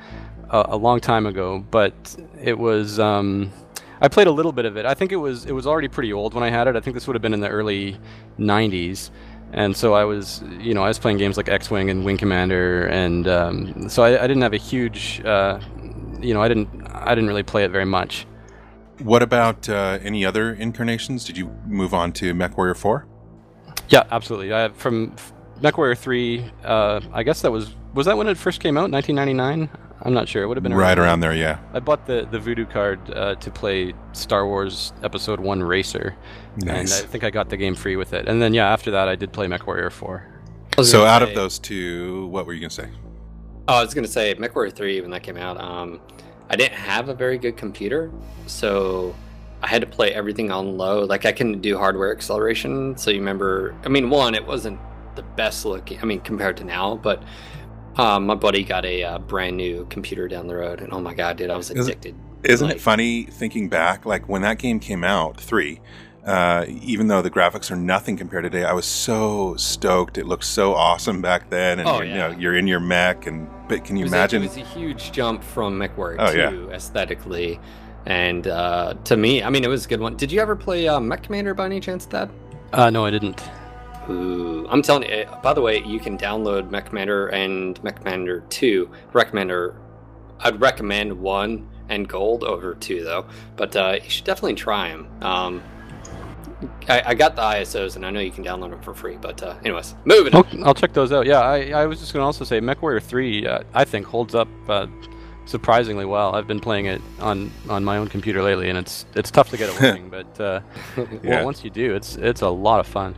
a, 0.54 0.66
a 0.70 0.76
long 0.76 1.00
time 1.00 1.26
ago, 1.26 1.64
but 1.70 2.16
it 2.40 2.58
was 2.58 3.00
um, 3.00 3.52
I 4.00 4.08
played 4.08 4.28
a 4.28 4.32
little 4.32 4.52
bit 4.52 4.64
of 4.64 4.76
it. 4.76 4.86
I 4.86 4.94
think 4.94 5.12
it 5.12 5.16
was 5.16 5.44
it 5.46 5.52
was 5.52 5.66
already 5.66 5.88
pretty 5.88 6.12
old 6.12 6.32
when 6.32 6.44
I 6.44 6.50
had 6.50 6.68
it. 6.68 6.76
I 6.76 6.80
think 6.80 6.94
this 6.94 7.06
would 7.06 7.14
have 7.14 7.22
been 7.22 7.34
in 7.34 7.40
the 7.40 7.48
early 7.48 7.98
'90s. 8.38 9.10
And 9.52 9.76
so 9.76 9.94
I 9.94 10.04
was, 10.04 10.42
you 10.58 10.74
know, 10.74 10.82
I 10.82 10.88
was 10.88 10.98
playing 10.98 11.18
games 11.18 11.36
like 11.36 11.48
X-wing 11.48 11.88
and 11.88 12.04
Wing 12.04 12.16
Commander, 12.16 12.86
and 12.86 13.28
um, 13.28 13.88
so 13.88 14.02
I, 14.02 14.24
I 14.24 14.26
didn't 14.26 14.42
have 14.42 14.52
a 14.52 14.56
huge, 14.56 15.22
uh, 15.24 15.60
you 16.20 16.34
know, 16.34 16.42
I 16.42 16.48
didn't, 16.48 16.68
I 16.90 17.14
didn't 17.14 17.28
really 17.28 17.44
play 17.44 17.62
it 17.62 17.70
very 17.70 17.84
much. 17.84 18.26
What 18.98 19.22
about 19.22 19.68
uh, 19.68 20.00
any 20.02 20.24
other 20.24 20.54
incarnations? 20.54 21.24
Did 21.24 21.36
you 21.36 21.54
move 21.66 21.94
on 21.94 22.10
to 22.14 22.34
MechWarrior 22.34 22.76
4? 22.76 23.06
Yeah, 23.90 24.02
absolutely. 24.10 24.52
I, 24.52 24.70
from 24.70 25.14
MechWarrior 25.60 25.96
3, 25.96 26.50
uh, 26.64 27.00
I 27.12 27.22
guess 27.22 27.42
that 27.42 27.52
was 27.52 27.76
was 27.94 28.06
that 28.06 28.16
when 28.16 28.26
it 28.26 28.36
first 28.36 28.60
came 28.60 28.76
out, 28.76 28.90
1999. 28.90 29.68
I'm 30.04 30.12
not 30.12 30.28
sure. 30.28 30.42
It 30.42 30.46
would 30.46 30.56
have 30.58 30.62
been 30.62 30.74
right 30.74 30.98
around 30.98 31.20
there. 31.20 31.34
Yeah. 31.34 31.58
I 31.72 31.80
bought 31.80 32.06
the 32.06 32.28
the 32.30 32.38
Voodoo 32.38 32.66
card 32.66 33.00
uh, 33.10 33.34
to 33.36 33.50
play 33.50 33.94
Star 34.12 34.46
Wars 34.46 34.92
Episode 35.02 35.40
One 35.40 35.62
Racer, 35.62 36.14
Nice. 36.58 36.98
and 36.98 37.06
I 37.06 37.10
think 37.10 37.24
I 37.24 37.30
got 37.30 37.48
the 37.48 37.56
game 37.56 37.74
free 37.74 37.96
with 37.96 38.12
it. 38.12 38.28
And 38.28 38.40
then 38.42 38.52
yeah, 38.52 38.70
after 38.70 38.90
that, 38.90 39.08
I 39.08 39.14
did 39.16 39.32
play 39.32 39.46
MechWarrior 39.46 39.90
Four. 39.90 40.26
So 40.82 40.98
gonna 40.98 41.10
out 41.10 41.22
of 41.22 41.34
those 41.34 41.58
two, 41.58 42.26
what 42.26 42.44
were 42.46 42.52
you 42.52 42.60
gonna 42.60 42.70
say? 42.70 42.88
Oh, 43.66 43.76
I 43.76 43.82
was 43.82 43.94
gonna 43.94 44.06
say 44.08 44.34
MechWarrior 44.34 44.74
Three 44.74 45.00
when 45.00 45.10
that 45.10 45.22
came 45.22 45.36
out. 45.38 45.58
Um, 45.60 46.00
I 46.50 46.56
didn't 46.56 46.74
have 46.74 47.08
a 47.08 47.14
very 47.14 47.38
good 47.38 47.56
computer, 47.56 48.10
so 48.46 49.14
I 49.62 49.68
had 49.68 49.80
to 49.80 49.86
play 49.86 50.12
everything 50.12 50.50
on 50.50 50.76
low. 50.76 51.04
Like 51.04 51.24
I 51.24 51.32
couldn't 51.32 51.62
do 51.62 51.78
hardware 51.78 52.12
acceleration. 52.12 52.98
So 52.98 53.10
you 53.10 53.20
remember? 53.20 53.74
I 53.84 53.88
mean, 53.88 54.10
one, 54.10 54.34
it 54.34 54.46
wasn't 54.46 54.78
the 55.14 55.22
best 55.22 55.64
looking. 55.64 55.98
I 56.00 56.04
mean, 56.04 56.20
compared 56.20 56.58
to 56.58 56.64
now, 56.64 56.96
but 56.96 57.22
um, 57.96 58.26
my 58.26 58.34
buddy 58.34 58.64
got 58.64 58.84
a 58.84 59.02
uh, 59.04 59.18
brand 59.18 59.56
new 59.56 59.86
computer 59.90 60.28
down 60.28 60.46
the 60.46 60.54
road, 60.56 60.80
and 60.80 60.92
oh 60.92 61.00
my 61.00 61.14
god, 61.14 61.36
dude, 61.36 61.50
I 61.50 61.56
was 61.56 61.70
Is 61.70 61.88
it- 61.88 61.92
addicted. 61.92 62.14
Isn't 62.44 62.66
Like- 62.68 62.76
it 62.76 62.80
funny 62.80 63.22
thinking 63.24 63.68
back? 63.70 64.04
Like 64.04 64.28
when 64.28 64.42
that 64.42 64.58
game 64.58 64.78
came 64.80 65.02
out, 65.04 65.40
three. 65.40 65.80
Uh, 66.26 66.64
even 66.68 67.06
though 67.08 67.20
the 67.20 67.30
graphics 67.30 67.70
are 67.70 67.76
nothing 67.76 68.16
compared 68.16 68.44
to 68.44 68.50
today, 68.50 68.64
I 68.64 68.72
was 68.72 68.86
so 68.86 69.56
stoked. 69.56 70.16
It 70.16 70.26
looked 70.26 70.44
so 70.44 70.74
awesome 70.74 71.20
back 71.20 71.50
then, 71.50 71.80
and 71.80 71.88
Oh, 71.88 71.96
you're, 72.00 72.04
you 72.06 72.14
know, 72.14 72.30
you're 72.30 72.56
in 72.56 72.66
your 72.66 72.80
mech. 72.80 73.26
And 73.26 73.46
but 73.68 73.84
can 73.84 73.96
you 73.96 74.02
It 74.02 74.04
was 74.06 74.12
a- 74.12 74.16
imagine? 74.16 74.42
it 74.42 74.48
was 74.48 74.56
a 74.56 74.60
huge 74.60 75.12
jump 75.12 75.42
from 75.44 75.78
MechWarrior 75.78 76.16
Oh, 76.18 76.50
2 76.66 76.70
aesthetically. 76.72 77.60
And 78.06 78.46
uh, 78.46 78.94
to 79.04 79.16
me, 79.18 79.42
I 79.42 79.48
mean, 79.50 79.64
it 79.64 79.68
was 79.68 79.84
a 79.84 79.88
good 79.88 80.00
one. 80.00 80.16
Did 80.16 80.30
you 80.32 80.40
ever 80.40 80.56
play 80.56 80.88
uh, 80.88 80.98
Mech 81.00 81.22
Commander 81.22 81.52
by 81.54 81.66
any 81.66 81.80
chance, 81.80 82.04
Thad? 82.06 82.30
Uh, 82.72 82.88
no, 82.90 83.04
I 83.04 83.10
didn't. 83.10 83.42
Ooh, 84.10 84.66
I'm 84.68 84.82
telling 84.82 85.08
you. 85.08 85.16
uh, 85.24 85.40
By 85.40 85.52
the 85.54 85.60
way, 85.62 85.82
you 85.82 85.98
can 85.98 86.18
download 86.18 86.70
Mech 86.70 86.86
Commander 86.86 87.28
and 87.28 87.82
Mech 87.82 87.96
Commander 87.96 88.40
2. 88.50 88.90
Recommender, 89.12 89.76
I'd 90.40 90.60
recommend 90.60 91.18
one 91.20 91.68
and 91.88 92.08
gold 92.08 92.44
over 92.44 92.74
two 92.74 93.04
though. 93.04 93.26
But 93.56 93.76
uh, 93.76 93.98
you 94.02 94.08
should 94.10 94.24
definitely 94.24 94.54
try 94.54 94.88
them. 94.90 95.08
Um, 95.22 95.62
I, 96.88 97.02
I 97.08 97.14
got 97.14 97.36
the 97.36 97.42
ISOs 97.42 97.96
and 97.96 98.06
I 98.06 98.10
know 98.10 98.20
you 98.20 98.30
can 98.30 98.44
download 98.44 98.70
them 98.70 98.80
for 98.82 98.94
free. 98.94 99.16
But 99.16 99.42
uh, 99.42 99.56
anyways, 99.64 99.94
moving 100.04 100.34
on. 100.34 100.46
I'll, 100.58 100.68
I'll 100.68 100.74
check 100.74 100.92
those 100.92 101.12
out. 101.12 101.26
Yeah, 101.26 101.40
I, 101.40 101.70
I 101.70 101.86
was 101.86 102.00
just 102.00 102.12
going 102.12 102.22
to 102.22 102.26
also 102.26 102.44
say 102.44 102.60
MechWarrior 102.60 103.02
3, 103.02 103.46
uh, 103.46 103.62
I 103.74 103.84
think, 103.84 104.06
holds 104.06 104.34
up 104.34 104.48
uh, 104.68 104.86
surprisingly 105.46 106.04
well. 106.06 106.34
I've 106.34 106.46
been 106.46 106.60
playing 106.60 106.86
it 106.86 107.02
on, 107.20 107.50
on 107.68 107.84
my 107.84 107.98
own 107.98 108.08
computer 108.08 108.42
lately, 108.42 108.68
and 108.70 108.78
it's 108.78 109.04
it's 109.14 109.30
tough 109.30 109.50
to 109.50 109.56
get 109.58 109.68
it 109.68 109.78
working, 109.80 110.08
but 110.08 110.40
uh, 110.40 110.60
Yeah. 110.96 111.06
well, 111.36 111.44
once 111.44 111.64
you 111.64 111.70
do, 111.70 111.94
it's 111.94 112.16
it's 112.16 112.40
a 112.40 112.48
lot 112.48 112.80
of 112.80 112.86
fun. 112.86 113.14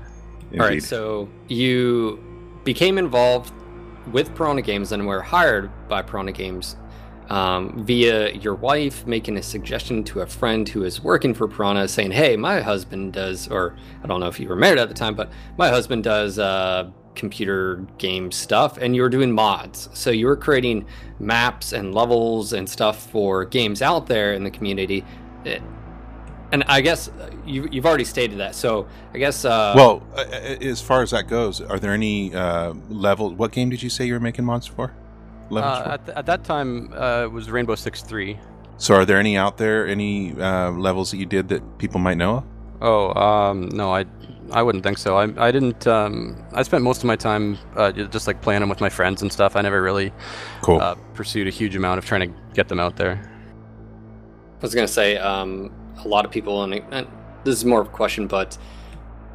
All 0.52 0.58
right, 0.60 0.82
so 0.82 1.28
you 1.48 2.22
became 2.64 2.98
involved 2.98 3.52
with 4.12 4.34
Piranha 4.34 4.62
Games 4.62 4.92
and 4.92 5.06
were 5.06 5.20
hired 5.20 5.70
by 5.88 6.02
Piranha 6.02 6.32
Games 6.32 6.76
um, 7.28 7.84
via 7.84 8.32
your 8.32 8.54
wife 8.54 9.06
making 9.06 9.36
a 9.36 9.42
suggestion 9.42 10.04
to 10.04 10.20
a 10.20 10.26
friend 10.26 10.68
who 10.68 10.84
is 10.84 11.02
working 11.02 11.34
for 11.34 11.48
Piranha, 11.48 11.88
saying, 11.88 12.12
"Hey, 12.12 12.36
my 12.36 12.60
husband 12.60 13.14
does," 13.14 13.48
or 13.48 13.76
I 14.02 14.06
don't 14.06 14.20
know 14.20 14.28
if 14.28 14.38
you 14.38 14.48
were 14.48 14.56
married 14.56 14.78
at 14.78 14.88
the 14.88 14.94
time, 14.94 15.14
but 15.14 15.30
my 15.56 15.68
husband 15.68 16.04
does 16.04 16.38
uh, 16.38 16.90
computer 17.14 17.84
game 17.98 18.30
stuff, 18.30 18.78
and 18.78 18.94
you 18.94 19.02
were 19.02 19.08
doing 19.08 19.32
mods. 19.32 19.88
So 19.94 20.10
you 20.10 20.26
were 20.26 20.36
creating 20.36 20.86
maps 21.18 21.72
and 21.72 21.94
levels 21.94 22.52
and 22.52 22.68
stuff 22.68 23.10
for 23.10 23.44
games 23.44 23.82
out 23.82 24.06
there 24.06 24.34
in 24.34 24.44
the 24.44 24.50
community. 24.50 25.04
Eh, 25.44 25.58
And 26.52 26.62
I 26.68 26.80
guess 26.80 27.08
uh, 27.08 27.30
you, 27.44 27.68
you've 27.72 27.86
already 27.86 28.04
stated 28.04 28.38
that. 28.38 28.54
So 28.54 28.86
I 29.12 29.18
guess 29.18 29.44
uh, 29.44 29.72
well, 29.76 30.02
uh, 30.14 30.20
uh, 30.20 30.24
as 30.60 30.80
far 30.80 31.02
as 31.02 31.10
that 31.10 31.26
goes, 31.28 31.60
are 31.60 31.78
there 31.78 31.92
any 31.92 32.34
uh, 32.34 32.72
level? 32.88 33.34
What 33.34 33.52
game 33.52 33.68
did 33.70 33.82
you 33.82 33.90
say 33.90 34.06
you 34.06 34.14
were 34.14 34.20
making 34.20 34.44
mods 34.44 34.66
for? 34.66 34.94
Levels 35.50 35.78
Uh, 35.78 35.82
for? 35.82 35.90
at, 35.90 36.06
th- 36.06 36.18
at 36.18 36.26
that 36.26 36.44
time, 36.44 36.92
uh, 36.94 37.24
it 37.24 37.32
was 37.32 37.50
Rainbow 37.50 37.74
Six 37.74 38.02
3. 38.02 38.38
So, 38.78 38.94
are 38.94 39.04
there 39.04 39.18
any 39.18 39.36
out 39.36 39.56
there? 39.56 39.86
Any 39.88 40.34
uh, 40.40 40.70
levels 40.72 41.10
that 41.10 41.16
you 41.16 41.26
did 41.26 41.48
that 41.48 41.78
people 41.78 41.98
might 41.98 42.16
know? 42.18 42.36
of? 42.38 42.44
Oh, 42.82 43.14
um, 43.20 43.68
no, 43.70 43.90
I, 43.94 44.04
I 44.52 44.62
wouldn't 44.62 44.84
think 44.84 44.98
so. 44.98 45.16
I, 45.16 45.24
I 45.48 45.50
didn't. 45.50 45.86
Um, 45.86 46.36
I 46.52 46.62
spent 46.62 46.84
most 46.84 46.98
of 46.98 47.04
my 47.06 47.16
time 47.16 47.56
uh, 47.74 47.90
just 47.90 48.26
like 48.26 48.42
playing 48.42 48.60
them 48.60 48.68
with 48.68 48.80
my 48.82 48.90
friends 48.90 49.22
and 49.22 49.32
stuff. 49.32 49.56
I 49.56 49.62
never 49.62 49.80
really 49.82 50.12
Cool. 50.62 50.80
uh, 50.80 50.94
pursued 51.14 51.46
a 51.48 51.50
huge 51.50 51.74
amount 51.74 51.98
of 51.98 52.04
trying 52.04 52.30
to 52.30 52.38
get 52.54 52.68
them 52.68 52.78
out 52.78 52.96
there. 52.96 53.18
I 53.18 54.62
was 54.62 54.74
gonna 54.74 54.86
say 54.88 55.16
um, 55.16 55.70
a 56.04 56.08
lot 56.08 56.24
of 56.24 56.30
people, 56.30 56.62
and, 56.62 56.74
and 56.92 57.06
this 57.44 57.54
is 57.56 57.64
more 57.64 57.80
of 57.80 57.88
a 57.88 57.90
question, 57.90 58.26
but 58.26 58.56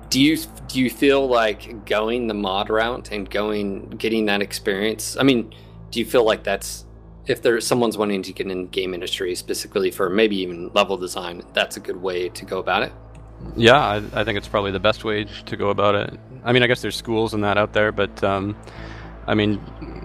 do 0.09 0.19
you 0.19 0.37
do 0.67 0.81
you 0.81 0.89
feel 0.89 1.25
like 1.25 1.85
going 1.85 2.27
the 2.27 2.33
mod 2.33 2.69
route 2.69 3.11
and 3.11 3.29
going 3.29 3.89
getting 3.91 4.25
that 4.25 4.41
experience? 4.41 5.17
I 5.17 5.23
mean, 5.23 5.53
do 5.89 5.99
you 5.99 6.05
feel 6.05 6.25
like 6.25 6.43
that's 6.43 6.85
if 7.27 7.41
there's 7.41 7.65
someone's 7.65 7.97
wanting 7.97 8.23
to 8.23 8.33
get 8.33 8.49
in 8.49 8.63
the 8.63 8.67
game 8.67 8.93
industry 8.93 9.35
specifically 9.35 9.91
for 9.91 10.09
maybe 10.09 10.35
even 10.37 10.71
level 10.73 10.97
design, 10.97 11.43
that's 11.53 11.77
a 11.77 11.79
good 11.79 12.01
way 12.01 12.29
to 12.29 12.45
go 12.45 12.59
about 12.59 12.83
it. 12.83 12.91
Yeah, 13.55 13.77
I, 13.77 13.95
I 14.13 14.23
think 14.23 14.37
it's 14.37 14.47
probably 14.47 14.71
the 14.71 14.79
best 14.79 15.03
way 15.03 15.25
to 15.45 15.57
go 15.57 15.69
about 15.69 15.95
it. 15.95 16.19
I 16.43 16.51
mean, 16.51 16.63
I 16.63 16.67
guess 16.67 16.81
there's 16.81 16.95
schools 16.95 17.33
and 17.33 17.43
that 17.43 17.57
out 17.57 17.73
there, 17.73 17.91
but 17.91 18.23
um, 18.23 18.55
I 19.27 19.33
mean, 19.33 19.59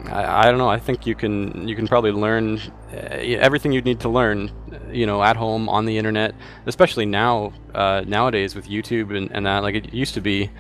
I, 0.07 0.43
I 0.43 0.45
don't 0.45 0.59
know. 0.59 0.69
I 0.69 0.79
think 0.79 1.07
you 1.07 1.15
can 1.15 1.67
you 1.67 1.75
can 1.77 1.87
probably 1.87 2.13
learn 2.13 2.59
uh, 2.93 2.97
everything 2.97 3.73
you 3.73 3.83
need 3.83 4.01
to 4.01 4.09
learn, 4.09 4.51
you 4.97 5.07
know, 5.07 5.23
at 5.23 5.37
home 5.37 5.69
on 5.69 5.85
the 5.85 5.99
internet. 5.99 6.35
Especially 6.67 7.07
now 7.07 7.53
uh, 7.75 8.03
nowadays 8.07 8.55
with 8.55 8.67
YouTube 8.67 9.17
and, 9.17 9.31
and 9.33 9.47
that. 9.47 9.63
Like 9.63 9.75
it 9.75 9.93
used 9.93 10.15
to 10.15 10.21
be 10.21 10.51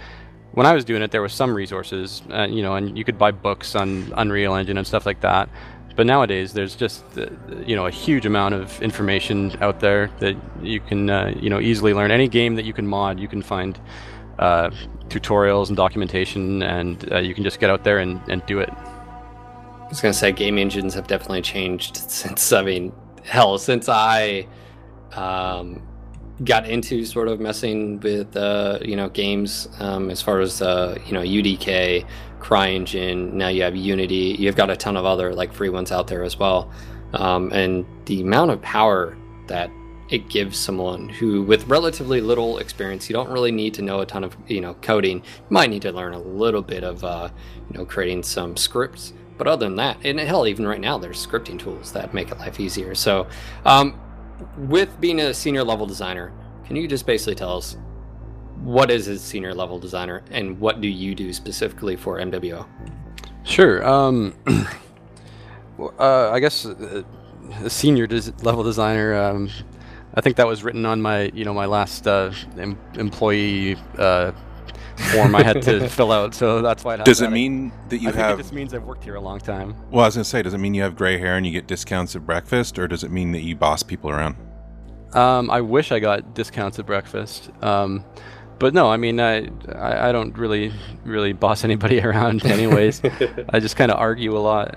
when 0.52 0.64
I 0.64 0.72
was 0.72 0.86
doing 0.86 1.02
it, 1.02 1.10
there 1.10 1.20
was 1.20 1.34
some 1.34 1.54
resources, 1.54 2.22
uh, 2.32 2.46
you 2.48 2.62
know, 2.62 2.76
and 2.76 2.96
you 2.96 3.04
could 3.04 3.18
buy 3.18 3.30
books 3.30 3.74
on 3.74 4.10
Unreal 4.16 4.54
Engine 4.54 4.78
and 4.78 4.86
stuff 4.86 5.04
like 5.04 5.20
that. 5.20 5.50
But 5.96 6.06
nowadays, 6.06 6.54
there's 6.54 6.74
just 6.74 7.04
uh, 7.18 7.26
you 7.66 7.76
know 7.76 7.86
a 7.86 7.90
huge 7.90 8.26
amount 8.26 8.54
of 8.54 8.80
information 8.82 9.56
out 9.62 9.80
there 9.80 10.10
that 10.20 10.36
you 10.62 10.80
can 10.80 11.10
uh, 11.10 11.32
you 11.38 11.50
know 11.50 11.60
easily 11.60 11.94
learn. 11.94 12.10
Any 12.10 12.28
game 12.28 12.54
that 12.56 12.64
you 12.64 12.72
can 12.72 12.86
mod, 12.86 13.18
you 13.18 13.28
can 13.28 13.42
find 13.42 13.78
uh, 14.38 14.70
tutorials 15.08 15.68
and 15.68 15.76
documentation, 15.76 16.62
and 16.62 17.12
uh, 17.12 17.18
you 17.18 17.34
can 17.34 17.44
just 17.44 17.60
get 17.60 17.70
out 17.70 17.84
there 17.84 17.98
and, 17.98 18.20
and 18.28 18.44
do 18.46 18.58
it. 18.58 18.70
I 18.70 19.88
was 19.88 20.00
gonna 20.00 20.14
say 20.14 20.32
game 20.32 20.58
engines 20.58 20.94
have 20.94 21.06
definitely 21.06 21.42
changed 21.42 21.96
since 22.10 22.52
I 22.52 22.62
mean 22.62 22.92
hell 23.26 23.58
since 23.58 23.88
I 23.88 24.46
um, 25.12 25.82
got 26.44 26.68
into 26.68 27.04
sort 27.04 27.28
of 27.28 27.40
messing 27.40 28.00
with 28.00 28.36
uh, 28.36 28.78
you 28.82 28.96
know 28.96 29.08
games 29.08 29.68
um, 29.80 30.10
as 30.10 30.22
far 30.22 30.40
as 30.40 30.62
uh, 30.62 30.98
you 31.06 31.12
know 31.12 31.22
UDK, 31.22 32.06
CryEngine. 32.40 33.32
Now 33.32 33.48
you 33.48 33.62
have 33.62 33.76
Unity. 33.76 34.36
You've 34.38 34.56
got 34.56 34.70
a 34.70 34.76
ton 34.76 34.96
of 34.96 35.04
other 35.04 35.34
like 35.34 35.52
free 35.52 35.68
ones 35.68 35.92
out 35.92 36.06
there 36.06 36.22
as 36.22 36.38
well, 36.38 36.70
um, 37.12 37.52
and 37.52 37.84
the 38.06 38.22
amount 38.22 38.50
of 38.52 38.62
power 38.62 39.16
that 39.48 39.70
it 40.08 40.28
gives 40.28 40.56
someone 40.56 41.08
who 41.08 41.42
with 41.42 41.66
relatively 41.66 42.20
little 42.20 42.58
experience 42.58 43.08
you 43.08 43.12
don't 43.12 43.28
really 43.28 43.50
need 43.50 43.74
to 43.74 43.82
know 43.82 44.00
a 44.00 44.06
ton 44.06 44.22
of 44.22 44.36
you 44.46 44.60
know 44.60 44.74
coding 44.74 45.16
you 45.16 45.50
might 45.50 45.68
need 45.68 45.82
to 45.82 45.90
learn 45.90 46.14
a 46.14 46.18
little 46.20 46.62
bit 46.62 46.84
of 46.84 47.02
uh, 47.02 47.28
you 47.70 47.76
know 47.76 47.84
creating 47.84 48.22
some 48.22 48.56
scripts 48.56 49.12
but 49.38 49.46
other 49.46 49.66
than 49.66 49.76
that 49.76 49.96
and 50.04 50.18
hell 50.20 50.46
even 50.46 50.66
right 50.66 50.80
now 50.80 50.98
there's 50.98 51.24
scripting 51.24 51.58
tools 51.58 51.92
that 51.92 52.12
make 52.14 52.30
it 52.30 52.38
life 52.38 52.58
easier 52.60 52.94
so 52.94 53.26
um, 53.64 53.98
with 54.56 55.00
being 55.00 55.20
a 55.20 55.34
senior 55.34 55.64
level 55.64 55.86
designer 55.86 56.32
can 56.66 56.76
you 56.76 56.88
just 56.88 57.06
basically 57.06 57.34
tell 57.34 57.56
us 57.56 57.76
what 58.62 58.90
is 58.90 59.06
a 59.08 59.18
senior 59.18 59.54
level 59.54 59.78
designer 59.78 60.22
and 60.30 60.58
what 60.58 60.80
do 60.80 60.88
you 60.88 61.14
do 61.14 61.32
specifically 61.32 61.96
for 61.96 62.18
mwo 62.18 62.66
Sure. 63.46 63.86
Um, 63.86 64.34
uh, 65.78 66.30
I 66.30 66.40
guess 66.40 66.66
uh, 66.66 67.04
a 67.62 67.70
senior 67.70 68.06
des- 68.08 68.32
level 68.42 68.64
designer. 68.64 69.14
Um, 69.14 69.50
I 70.14 70.20
think 70.20 70.36
that 70.36 70.46
was 70.46 70.64
written 70.64 70.84
on 70.84 71.00
my, 71.00 71.30
you 71.32 71.44
know, 71.44 71.54
my 71.54 71.66
last 71.66 72.08
uh, 72.08 72.32
em- 72.58 72.78
employee 72.94 73.76
uh, 73.98 74.32
form 74.96 75.34
I 75.34 75.42
had 75.42 75.62
to 75.62 75.88
fill 75.90 76.12
out. 76.12 76.34
So 76.34 76.62
that's 76.62 76.84
why. 76.84 76.94
It 76.94 77.04
Does 77.04 77.20
it 77.20 77.26
that. 77.26 77.32
mean 77.32 77.72
that 77.88 77.98
you 77.98 78.08
I 78.08 78.12
think 78.12 78.24
have? 78.24 78.38
it 78.38 78.42
just 78.42 78.52
means 78.52 78.74
I've 78.74 78.84
worked 78.84 79.04
here 79.04 79.14
a 79.16 79.20
long 79.20 79.38
time. 79.38 79.74
well, 79.90 80.04
I 80.04 80.08
was 80.08 80.14
gonna 80.16 80.24
say, 80.24 80.42
does 80.42 80.54
it 80.54 80.58
mean 80.58 80.74
you 80.74 80.82
have 80.82 80.96
gray 80.96 81.18
hair 81.18 81.36
and 81.36 81.46
you 81.46 81.52
get 81.52 81.66
discounts 81.66 82.16
at 82.16 82.24
breakfast, 82.26 82.78
or 82.78 82.88
does 82.88 83.04
it 83.04 83.10
mean 83.10 83.32
that 83.32 83.40
you 83.42 83.54
boss 83.56 83.82
people 83.82 84.10
around? 84.10 84.36
Um, 85.12 85.50
I 85.50 85.60
wish 85.60 85.92
I 85.92 85.98
got 85.98 86.34
discounts 86.34 86.78
at 86.78 86.86
breakfast. 86.86 87.50
Um, 87.62 88.04
but 88.58 88.74
no, 88.74 88.90
I 88.90 88.96
mean, 88.96 89.20
I, 89.20 89.46
I, 89.74 90.08
I 90.08 90.12
don't 90.12 90.36
really, 90.36 90.72
really 91.04 91.32
boss 91.32 91.62
anybody 91.64 92.00
around, 92.04 92.44
anyways. 92.44 93.02
I 93.50 93.60
just 93.60 93.76
kind 93.76 93.90
of 93.90 93.98
argue 93.98 94.36
a 94.36 94.40
lot. 94.40 94.76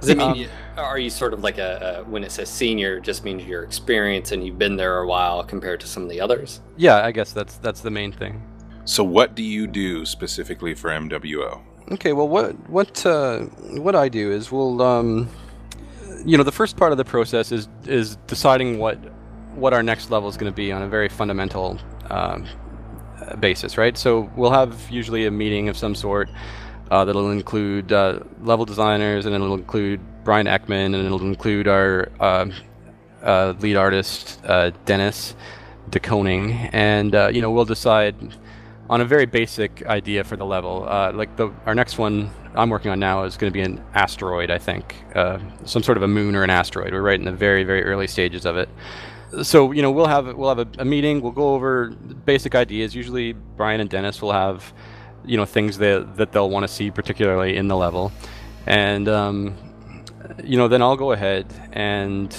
Does 0.00 0.10
it 0.10 0.18
mean 0.18 0.30
Um, 0.30 0.36
you, 0.36 0.48
are 0.76 0.98
you 0.98 1.08
sort 1.10 1.32
of 1.32 1.40
like 1.42 1.56
a, 1.58 2.02
a 2.04 2.08
when 2.08 2.22
it 2.22 2.30
says 2.30 2.48
senior, 2.50 2.98
it 2.98 3.02
just 3.02 3.24
means 3.24 3.44
your 3.44 3.62
experience 3.62 4.32
and 4.32 4.44
you've 4.46 4.58
been 4.58 4.76
there 4.76 4.98
a 4.98 5.06
while 5.06 5.42
compared 5.42 5.80
to 5.80 5.86
some 5.86 6.02
of 6.02 6.10
the 6.10 6.20
others? 6.20 6.60
Yeah, 6.76 7.04
I 7.04 7.12
guess 7.12 7.32
that's 7.32 7.56
that's 7.58 7.80
the 7.80 7.90
main 7.90 8.12
thing. 8.12 8.42
So, 8.86 9.02
what 9.02 9.34
do 9.34 9.42
you 9.42 9.66
do 9.66 10.06
specifically 10.06 10.74
for 10.74 10.90
MWO? 10.90 11.60
Okay, 11.90 12.12
well, 12.12 12.28
what 12.28 12.52
what 12.70 13.04
uh, 13.04 13.40
what 13.80 13.96
I 13.96 14.08
do 14.08 14.30
is 14.30 14.52
we'll, 14.52 14.80
um, 14.80 15.28
you 16.24 16.36
know, 16.36 16.44
the 16.44 16.52
first 16.52 16.76
part 16.76 16.92
of 16.92 16.98
the 16.98 17.04
process 17.04 17.50
is 17.50 17.68
is 17.84 18.14
deciding 18.28 18.78
what 18.78 18.96
what 19.56 19.74
our 19.74 19.82
next 19.82 20.10
level 20.12 20.28
is 20.28 20.36
going 20.36 20.50
to 20.50 20.54
be 20.56 20.70
on 20.70 20.82
a 20.82 20.88
very 20.88 21.08
fundamental 21.08 21.80
um, 22.10 22.46
basis, 23.40 23.76
right? 23.76 23.98
So 23.98 24.30
we'll 24.36 24.52
have 24.52 24.88
usually 24.88 25.26
a 25.26 25.32
meeting 25.32 25.68
of 25.68 25.76
some 25.76 25.94
sort. 25.94 26.28
Uh, 26.88 27.04
that'll 27.04 27.32
include 27.32 27.90
uh, 27.92 28.20
level 28.42 28.64
designers, 28.64 29.26
and 29.26 29.34
it'll 29.34 29.54
include 29.54 30.00
Bryan 30.22 30.46
Ekman, 30.46 30.94
and 30.94 31.04
it'll 31.04 31.22
include 31.22 31.66
our 31.66 32.08
uh, 32.20 32.46
uh 33.24 33.54
lead 33.58 33.74
artist 33.74 34.40
uh, 34.44 34.70
Dennis 34.84 35.34
DeKoning, 35.90 36.70
and 36.72 37.16
uh, 37.16 37.30
you 37.32 37.40
know 37.40 37.50
we'll 37.50 37.64
decide 37.64 38.14
on 38.88 39.00
a 39.00 39.04
very 39.04 39.26
basic 39.26 39.84
idea 39.86 40.24
for 40.24 40.36
the 40.36 40.46
level. 40.46 40.80
like 41.14 41.36
the 41.36 41.50
our 41.66 41.74
next 41.74 41.98
one 41.98 42.30
I'm 42.54 42.70
working 42.70 42.90
on 42.90 42.98
now 42.98 43.24
is 43.24 43.36
going 43.36 43.52
to 43.52 43.54
be 43.54 43.62
an 43.62 43.84
asteroid, 43.94 44.50
I 44.50 44.58
think, 44.58 44.94
some 45.64 45.82
sort 45.82 45.96
of 45.96 46.02
a 46.02 46.08
moon 46.08 46.36
or 46.36 46.44
an 46.44 46.50
asteroid. 46.50 46.92
We're 46.92 47.02
right 47.02 47.18
in 47.18 47.24
the 47.24 47.32
very 47.32 47.64
very 47.64 47.84
early 47.84 48.06
stages 48.06 48.44
of 48.46 48.56
it 48.56 48.68
so 49.42 49.72
you 49.72 49.82
know 49.82 49.90
we'll 49.90 50.06
have 50.06 50.34
we'll 50.36 50.48
have 50.48 50.58
a, 50.58 50.68
a, 50.80 50.84
meeting. 50.84 51.20
We'll 51.20 51.32
go 51.32 51.54
over 51.54 51.88
basic 51.88 52.54
ideas. 52.54 52.94
Usually 52.94 53.32
Bryan 53.32 53.80
and 53.80 53.90
Dennis 53.90 54.22
will 54.22 54.32
have 54.32 54.72
you 55.24 55.36
know 55.36 55.44
things 55.44 55.78
that 55.78 56.16
that 56.16 56.32
they'll 56.32 56.50
want 56.50 56.64
to 56.64 56.68
see 56.68 56.90
particularly 56.90 57.56
in 57.56 57.68
the 57.68 57.76
level, 57.76 58.12
and 58.66 59.08
um, 59.08 59.56
you 60.42 60.56
know 60.56 60.68
then 60.68 60.82
I'll 60.82 60.96
go 60.96 61.12
ahead 61.12 61.46
and 61.72 62.34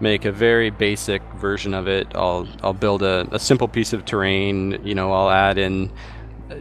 make 0.00 0.24
a 0.24 0.32
very 0.32 0.70
basic 0.70 1.22
version 1.34 1.74
of 1.74 1.88
it. 1.88 2.08
I'll 2.14 2.48
I'll 2.62 2.72
build 2.74 3.02
a, 3.02 3.26
a 3.32 3.38
simple 3.38 3.68
piece 3.68 3.92
of 3.92 4.04
terrain. 4.04 4.80
You 4.84 4.94
know 4.94 5.12
I'll 5.12 5.30
add 5.30 5.58
in 5.58 5.90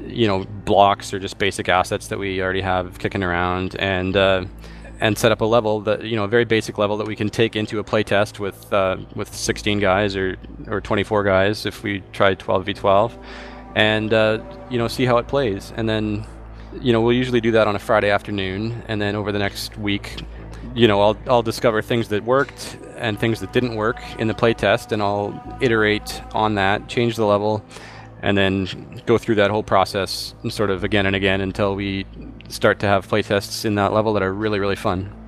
you 0.06 0.28
know 0.28 0.46
blocks 0.66 1.14
or 1.14 1.20
just 1.20 1.38
basic 1.38 1.70
assets 1.70 2.08
that 2.08 2.20
we 2.20 2.42
already 2.42 2.62
have 2.62 3.00
kicking 3.00 3.24
around 3.24 3.76
and. 3.80 4.16
Uh, 4.16 4.46
and 5.00 5.18
set 5.18 5.34
up 5.34 5.42
a 5.42 5.46
level 5.46 5.82
that 5.82 6.04
you 6.06 6.16
know 6.16 6.24
a 6.24 6.28
very 6.30 6.46
basic 6.46 6.78
level 6.78 6.96
that 6.96 7.06
we 7.06 7.16
can 7.16 7.30
take 7.30 7.58
into 7.58 7.80
a 7.80 7.84
playtest 7.84 8.40
with 8.40 8.72
uh, 8.72 8.96
with 9.16 9.34
16 9.34 9.80
guys 9.80 10.16
or 10.16 10.38
or 10.68 10.80
24 10.80 11.24
guys 11.24 11.66
if 11.66 11.84
we 11.84 12.02
try 12.14 12.34
12v12, 12.34 13.12
and 13.76 14.14
uh, 14.14 14.42
you 14.70 14.78
know 14.78 14.88
see 14.88 15.06
how 15.06 15.18
it 15.18 15.28
plays, 15.28 15.74
and 15.76 15.90
then 15.90 16.26
you 16.80 16.94
know 16.94 17.02
we'll 17.02 17.12
usually 17.12 17.42
do 17.42 17.52
that 17.52 17.68
on 17.68 17.76
a 17.76 17.80
Friday 17.80 18.10
afternoon, 18.10 18.82
and 18.88 19.02
then 19.02 19.14
over 19.16 19.34
the 19.34 19.40
next 19.40 19.78
week, 19.78 20.22
you 20.76 20.88
know 20.88 21.02
I'll 21.02 21.18
I'll 21.28 21.44
discover 21.44 21.82
things 21.82 22.08
that 22.10 22.24
worked 22.24 22.78
and 22.98 23.20
things 23.20 23.40
that 23.42 23.54
didn't 23.54 23.76
work 23.76 24.00
in 24.20 24.28
the 24.28 24.34
playtest, 24.34 24.92
and 24.92 25.02
I'll 25.02 25.58
iterate 25.62 26.22
on 26.34 26.56
that, 26.56 26.88
change 26.88 27.16
the 27.16 27.26
level 27.26 27.64
and 28.22 28.38
then 28.38 29.02
go 29.06 29.18
through 29.18 29.36
that 29.36 29.52
whole 29.52 29.64
process 29.64 30.34
sort 30.50 30.70
of 30.70 30.84
again 30.86 31.06
and 31.06 31.16
again 31.16 31.42
until 31.42 31.76
we 31.76 32.06
start 32.48 32.80
to 32.80 32.88
have 32.88 33.06
playtests 33.06 33.66
in 33.66 33.76
that 33.76 33.92
level 33.92 34.14
that 34.14 34.24
are 34.24 34.34
really 34.34 34.60
really 34.60 34.78
fun. 34.78 35.23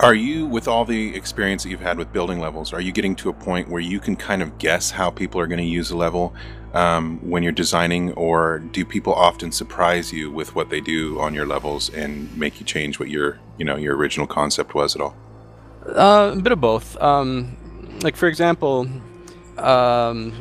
Are 0.00 0.14
you, 0.14 0.46
with 0.46 0.66
all 0.66 0.84
the 0.84 1.14
experience 1.14 1.62
that 1.62 1.70
you've 1.70 1.80
had 1.80 1.98
with 1.98 2.12
building 2.12 2.40
levels, 2.40 2.72
are 2.72 2.80
you 2.80 2.90
getting 2.90 3.14
to 3.16 3.28
a 3.28 3.32
point 3.32 3.68
where 3.68 3.80
you 3.80 4.00
can 4.00 4.16
kind 4.16 4.42
of 4.42 4.58
guess 4.58 4.90
how 4.90 5.10
people 5.10 5.40
are 5.40 5.46
going 5.46 5.60
to 5.60 5.64
use 5.64 5.90
a 5.90 5.96
level 5.96 6.34
um, 6.74 7.18
when 7.18 7.44
you're 7.44 7.52
designing, 7.52 8.12
or 8.14 8.58
do 8.58 8.84
people 8.84 9.14
often 9.14 9.52
surprise 9.52 10.12
you 10.12 10.32
with 10.32 10.56
what 10.56 10.68
they 10.68 10.80
do 10.80 11.20
on 11.20 11.32
your 11.32 11.46
levels 11.46 11.88
and 11.90 12.36
make 12.36 12.58
you 12.58 12.66
change 12.66 12.98
what 12.98 13.08
your, 13.08 13.38
you 13.56 13.64
know, 13.64 13.76
your 13.76 13.96
original 13.96 14.26
concept 14.26 14.74
was 14.74 14.96
at 14.96 15.00
all? 15.00 15.14
Uh, 15.86 16.34
a 16.36 16.40
bit 16.40 16.50
of 16.50 16.60
both. 16.60 17.00
Um, 17.00 17.56
like 18.02 18.16
for 18.16 18.26
example, 18.26 18.88
um, 19.58 20.32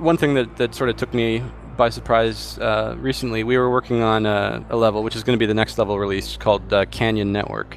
one 0.00 0.16
thing 0.16 0.32
that, 0.34 0.56
that 0.56 0.74
sort 0.74 0.88
of 0.88 0.96
took 0.96 1.12
me 1.12 1.42
by 1.76 1.90
surprise 1.90 2.58
uh, 2.58 2.96
recently, 2.98 3.44
we 3.44 3.58
were 3.58 3.70
working 3.70 4.00
on 4.00 4.24
a, 4.24 4.64
a 4.70 4.76
level 4.76 5.02
which 5.02 5.16
is 5.16 5.22
going 5.22 5.36
to 5.36 5.38
be 5.38 5.46
the 5.46 5.54
next 5.54 5.76
level 5.76 5.98
release 5.98 6.38
called 6.38 6.72
uh, 6.72 6.86
Canyon 6.86 7.32
Network. 7.32 7.76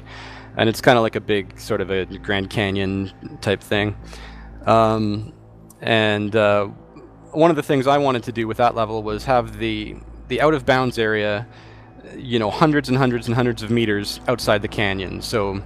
And 0.56 0.68
it's 0.68 0.80
kind 0.80 0.96
of 0.96 1.02
like 1.02 1.16
a 1.16 1.20
big 1.20 1.58
sort 1.60 1.80
of 1.80 1.90
a 1.90 2.06
Grand 2.18 2.50
Canyon 2.50 3.12
type 3.40 3.60
thing. 3.60 3.96
Um, 4.64 5.32
and 5.80 6.34
uh, 6.34 6.66
one 7.32 7.50
of 7.50 7.56
the 7.56 7.62
things 7.62 7.86
I 7.86 7.98
wanted 7.98 8.22
to 8.24 8.32
do 8.32 8.48
with 8.48 8.56
that 8.56 8.74
level 8.74 9.02
was 9.02 9.24
have 9.24 9.58
the 9.58 9.96
the 10.28 10.40
out 10.40 10.54
of 10.54 10.66
bounds 10.66 10.98
area, 10.98 11.46
you 12.16 12.38
know, 12.38 12.50
hundreds 12.50 12.88
and 12.88 12.98
hundreds 12.98 13.26
and 13.26 13.36
hundreds 13.36 13.62
of 13.62 13.70
meters 13.70 14.20
outside 14.26 14.62
the 14.62 14.68
canyon. 14.68 15.22
So 15.22 15.62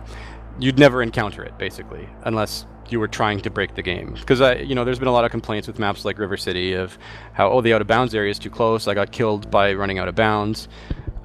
you'd 0.59 0.78
never 0.78 1.02
encounter 1.02 1.42
it 1.42 1.56
basically, 1.56 2.09
unless 2.25 2.66
you 2.90 2.99
were 2.99 3.09
trying 3.09 3.40
to 3.40 3.50
break 3.50 3.75
the 3.76 3.82
game. 3.82 4.14
Because 4.14 4.40
I, 4.40 4.56
you 4.56 4.75
know, 4.75 4.85
there's 4.85 4.99
been 4.99 5.09
a 5.09 5.12
lot 5.12 5.25
of 5.25 5.30
complaints 5.30 5.68
with 5.68 5.78
maps 5.78 6.04
like 6.04 6.18
River 6.18 6.37
City 6.37 6.75
of 6.75 6.99
how 7.32 7.49
oh 7.50 7.61
the 7.61 7.73
out 7.73 7.80
of 7.80 7.87
bounds 7.87 8.14
area 8.14 8.31
is 8.31 8.38
too 8.38 8.50
close. 8.50 8.88
I 8.88 8.94
got 8.94 9.12
killed 9.12 9.50
by 9.50 9.72
running 9.72 9.98
out 9.98 10.09
of 10.09 10.14
bounds, 10.14 10.68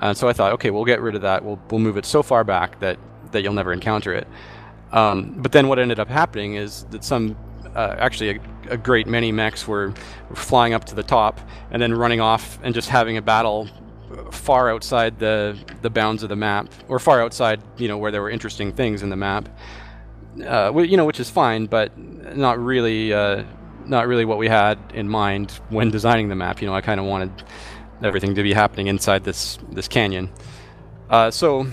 and 0.02 0.18
so 0.18 0.28
I 0.28 0.34
thought, 0.34 0.54
okay, 0.54 0.70
we'll 0.70 0.86
get 0.86 1.02
rid 1.02 1.16
of 1.16 1.24
that. 1.24 1.44
We'll 1.44 1.60
we'll 1.70 1.80
move 1.80 1.98
it 1.98 2.06
so 2.06 2.22
far 2.22 2.44
back 2.44 2.80
that 2.80 3.00
that 3.36 3.44
you'll 3.44 3.54
never 3.54 3.72
encounter 3.72 4.14
it. 4.14 4.28
Um, 4.92 5.36
but 5.38 5.52
then 5.52 5.68
what 5.68 5.80
ended 5.80 6.00
up 6.00 6.10
happening 6.10 6.56
is 6.56 6.86
that 6.92 7.04
some 7.04 7.38
uh, 7.76 7.96
actually 8.00 8.30
a, 8.30 8.74
a, 8.74 8.78
great 8.78 9.08
many 9.08 9.32
mechs 9.32 9.68
were 9.68 9.94
flying 10.34 10.74
up 10.74 10.86
to 10.86 10.96
the 10.96 11.04
top 11.04 11.42
and 11.72 11.82
then 11.82 11.94
running 11.94 12.22
off 12.22 12.58
and 12.64 12.74
just 12.74 12.88
having 12.88 13.18
a 13.18 13.22
battle 13.22 13.68
far 14.32 14.70
outside 14.70 15.20
the 15.20 15.58
the 15.82 15.90
bounds 15.90 16.24
of 16.24 16.30
the 16.30 16.36
map 16.36 16.72
or 16.88 17.00
far 17.00 17.22
outside 17.22 17.60
you 17.78 17.88
know 17.88 17.98
where 17.98 18.12
there 18.12 18.22
were 18.22 18.30
interesting 18.30 18.72
things 18.72 19.02
in 19.02 19.10
the 19.10 19.16
map 19.16 19.50
uh, 20.44 20.72
you 20.78 20.98
know, 20.98 21.06
which 21.06 21.20
is 21.20 21.30
fine, 21.30 21.66
but 21.66 21.98
not 21.98 22.60
really, 22.60 23.14
uh, 23.14 23.44
not 23.86 24.08
really 24.08 24.26
what 24.26 24.38
we 24.38 24.48
had 24.48 24.78
in 24.94 25.08
mind 25.08 25.52
when 25.70 25.92
designing 25.92 26.30
the 26.30 26.36
map. 26.36 26.62
You 26.62 26.68
know, 26.68 26.74
I 26.74 26.82
kind 26.82 27.00
of 27.00 27.06
wanted 27.06 27.32
everything 28.04 28.36
to 28.36 28.44
be 28.44 28.54
happening 28.54 28.88
inside 28.88 29.24
this 29.24 29.58
this 29.72 29.88
canyon. 29.88 30.30
Uh, 31.10 31.30
so 31.30 31.68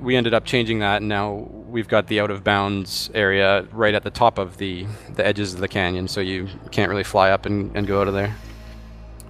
we 0.00 0.16
ended 0.16 0.34
up 0.34 0.44
changing 0.44 0.80
that, 0.80 0.96
and 0.96 1.08
now 1.08 1.48
we've 1.68 1.88
got 1.88 2.08
the 2.08 2.20
out 2.20 2.30
of 2.30 2.42
bounds 2.42 3.10
area 3.14 3.66
right 3.72 3.94
at 3.94 4.02
the 4.02 4.10
top 4.10 4.38
of 4.38 4.56
the 4.56 4.86
the 5.14 5.26
edges 5.26 5.54
of 5.54 5.60
the 5.60 5.68
canyon, 5.68 6.08
so 6.08 6.20
you 6.20 6.48
can't 6.70 6.88
really 6.88 7.04
fly 7.04 7.30
up 7.30 7.46
and, 7.46 7.76
and 7.76 7.86
go 7.86 8.00
out 8.00 8.08
of 8.08 8.14
there. 8.14 8.34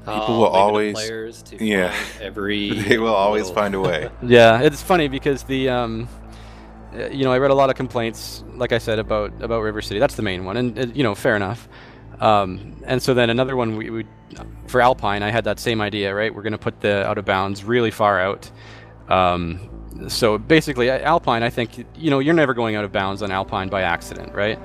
People 0.06 0.40
will 0.40 0.46
always, 0.48 1.44
yeah, 1.58 1.94
every 2.20 2.78
they 2.78 2.98
will 2.98 3.14
always 3.14 3.44
little. 3.44 3.54
find 3.54 3.74
a 3.74 3.80
way. 3.80 4.10
yeah, 4.22 4.60
it's 4.60 4.82
funny 4.82 5.08
because 5.08 5.44
the 5.44 5.70
um, 5.70 6.08
uh, 6.94 7.08
you 7.08 7.24
know, 7.24 7.32
I 7.32 7.38
read 7.38 7.50
a 7.50 7.54
lot 7.54 7.70
of 7.70 7.76
complaints, 7.76 8.44
like 8.54 8.72
I 8.72 8.78
said, 8.78 8.98
about 8.98 9.42
about 9.42 9.62
River 9.62 9.82
City. 9.82 9.98
That's 9.98 10.14
the 10.14 10.22
main 10.22 10.44
one, 10.44 10.56
and 10.56 10.78
uh, 10.78 10.86
you 10.94 11.02
know, 11.02 11.14
fair 11.14 11.36
enough. 11.36 11.68
Um, 12.20 12.82
and 12.84 13.02
so 13.02 13.12
then 13.12 13.28
another 13.28 13.56
one 13.56 13.76
we, 13.76 13.90
we, 13.90 14.06
for 14.68 14.80
Alpine, 14.80 15.22
I 15.22 15.30
had 15.30 15.44
that 15.44 15.58
same 15.58 15.80
idea, 15.80 16.14
right? 16.14 16.32
We're 16.32 16.42
going 16.42 16.52
to 16.52 16.58
put 16.58 16.80
the 16.80 17.04
out 17.06 17.18
of 17.18 17.24
bounds 17.24 17.64
really 17.64 17.90
far 17.90 18.20
out. 18.20 18.50
Um, 19.08 19.70
so 20.08 20.38
basically, 20.38 20.90
Alpine, 20.90 21.42
I 21.42 21.50
think 21.50 21.86
you 21.96 22.10
know, 22.10 22.18
you're 22.18 22.34
never 22.34 22.54
going 22.54 22.76
out 22.76 22.84
of 22.84 22.92
bounds 22.92 23.22
on 23.22 23.30
Alpine 23.30 23.68
by 23.68 23.82
accident, 23.82 24.34
right? 24.34 24.58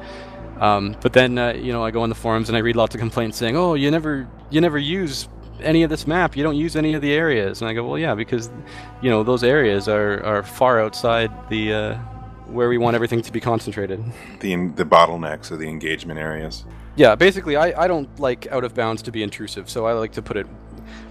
Um, 0.59 0.95
but 1.01 1.13
then 1.13 1.37
uh, 1.37 1.53
you 1.53 1.71
know, 1.71 1.83
I 1.83 1.91
go 1.91 2.01
on 2.01 2.09
the 2.09 2.15
forums 2.15 2.49
and 2.49 2.57
I 2.57 2.61
read 2.61 2.75
lots 2.75 2.95
of 2.95 2.99
complaints 2.99 3.37
saying, 3.37 3.55
"Oh, 3.55 3.75
you 3.75 3.91
never 3.91 4.27
you 4.49 4.61
never 4.61 4.77
use 4.77 5.27
any 5.61 5.83
of 5.83 5.89
this 5.89 6.07
map. 6.07 6.35
You 6.35 6.43
don't 6.43 6.57
use 6.57 6.75
any 6.75 6.93
of 6.93 7.01
the 7.01 7.13
areas." 7.13 7.61
And 7.61 7.69
I 7.69 7.73
go, 7.73 7.87
"Well, 7.87 7.97
yeah, 7.97 8.15
because 8.15 8.49
you 9.01 9.09
know 9.09 9.23
those 9.23 9.43
areas 9.43 9.87
are 9.87 10.23
are 10.23 10.43
far 10.43 10.81
outside 10.81 11.31
the." 11.49 11.73
Uh, 11.73 11.97
where 12.49 12.67
we 12.67 12.77
want 12.77 12.95
everything 12.95 13.21
to 13.21 13.31
be 13.31 13.39
concentrated. 13.39 14.03
The 14.39 14.55
the 14.69 14.85
bottlenecks 14.85 15.51
of 15.51 15.59
the 15.59 15.67
engagement 15.67 16.19
areas. 16.19 16.65
Yeah, 16.95 17.15
basically, 17.15 17.55
I, 17.55 17.83
I 17.83 17.87
don't 17.87 18.19
like 18.19 18.47
out 18.47 18.63
of 18.63 18.73
bounds 18.73 19.01
to 19.03 19.11
be 19.11 19.23
intrusive, 19.23 19.69
so 19.69 19.85
I 19.85 19.93
like 19.93 20.13
to 20.13 20.21
put 20.21 20.35
it 20.35 20.47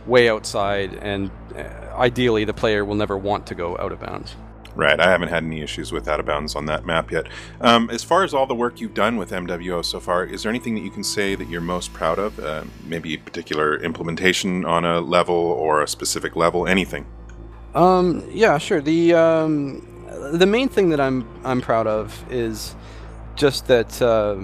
way 0.06 0.28
outside, 0.28 0.94
and 0.94 1.30
uh, 1.56 1.62
ideally, 1.96 2.44
the 2.44 2.54
player 2.54 2.84
will 2.84 2.94
never 2.94 3.16
want 3.16 3.46
to 3.46 3.54
go 3.54 3.76
out 3.78 3.92
of 3.92 4.00
bounds. 4.00 4.34
Right, 4.74 5.00
I 5.00 5.10
haven't 5.10 5.28
had 5.28 5.42
any 5.42 5.60
issues 5.60 5.90
with 5.90 6.06
out 6.06 6.20
of 6.20 6.26
bounds 6.26 6.54
on 6.54 6.66
that 6.66 6.86
map 6.86 7.10
yet. 7.10 7.26
Um, 7.60 7.90
as 7.90 8.04
far 8.04 8.22
as 8.22 8.32
all 8.32 8.46
the 8.46 8.54
work 8.54 8.80
you've 8.80 8.94
done 8.94 9.16
with 9.16 9.32
MWO 9.32 9.84
so 9.84 9.98
far, 9.98 10.24
is 10.24 10.44
there 10.44 10.50
anything 10.50 10.76
that 10.76 10.82
you 10.82 10.90
can 10.90 11.02
say 11.02 11.34
that 11.34 11.48
you're 11.48 11.60
most 11.60 11.92
proud 11.92 12.20
of? 12.20 12.38
Uh, 12.38 12.62
maybe 12.84 13.14
a 13.14 13.18
particular 13.18 13.76
implementation 13.82 14.64
on 14.64 14.84
a 14.84 15.00
level 15.00 15.34
or 15.34 15.82
a 15.82 15.88
specific 15.88 16.36
level, 16.36 16.68
anything? 16.68 17.06
Um, 17.74 18.24
yeah, 18.30 18.56
sure. 18.58 18.80
The 18.80 19.14
um, 19.14 19.84
the 20.32 20.46
main 20.46 20.68
thing 20.68 20.90
that 20.90 21.00
I'm 21.00 21.26
I'm 21.44 21.60
proud 21.60 21.88
of 21.88 22.24
is 22.30 22.76
just 23.34 23.66
that 23.66 24.00
uh, 24.00 24.36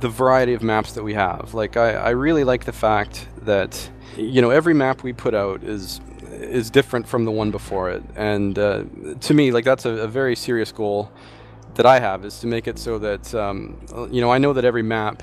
the 0.00 0.08
variety 0.08 0.52
of 0.52 0.62
maps 0.62 0.92
that 0.92 1.02
we 1.02 1.14
have. 1.14 1.54
Like 1.54 1.76
I, 1.76 1.92
I 1.92 2.10
really 2.10 2.44
like 2.44 2.64
the 2.64 2.72
fact 2.72 3.26
that 3.42 3.90
you 4.16 4.40
know 4.40 4.50
every 4.50 4.74
map 4.74 5.02
we 5.02 5.12
put 5.12 5.34
out 5.34 5.62
is 5.62 6.00
is 6.32 6.70
different 6.70 7.06
from 7.06 7.24
the 7.24 7.30
one 7.30 7.50
before 7.50 7.90
it, 7.90 8.02
and 8.14 8.58
uh, 8.58 8.84
to 9.20 9.34
me, 9.34 9.50
like 9.50 9.64
that's 9.64 9.84
a, 9.84 9.90
a, 9.90 10.08
very 10.08 10.36
serious 10.36 10.72
goal 10.72 11.10
that 11.74 11.86
I 11.86 11.98
have 11.98 12.24
is 12.24 12.40
to 12.40 12.46
make 12.46 12.66
it 12.68 12.78
so 12.78 12.98
that 12.98 13.34
um, 13.34 13.78
you 14.10 14.20
know 14.20 14.30
I 14.30 14.38
know 14.38 14.52
that 14.52 14.64
every 14.64 14.82
map. 14.82 15.22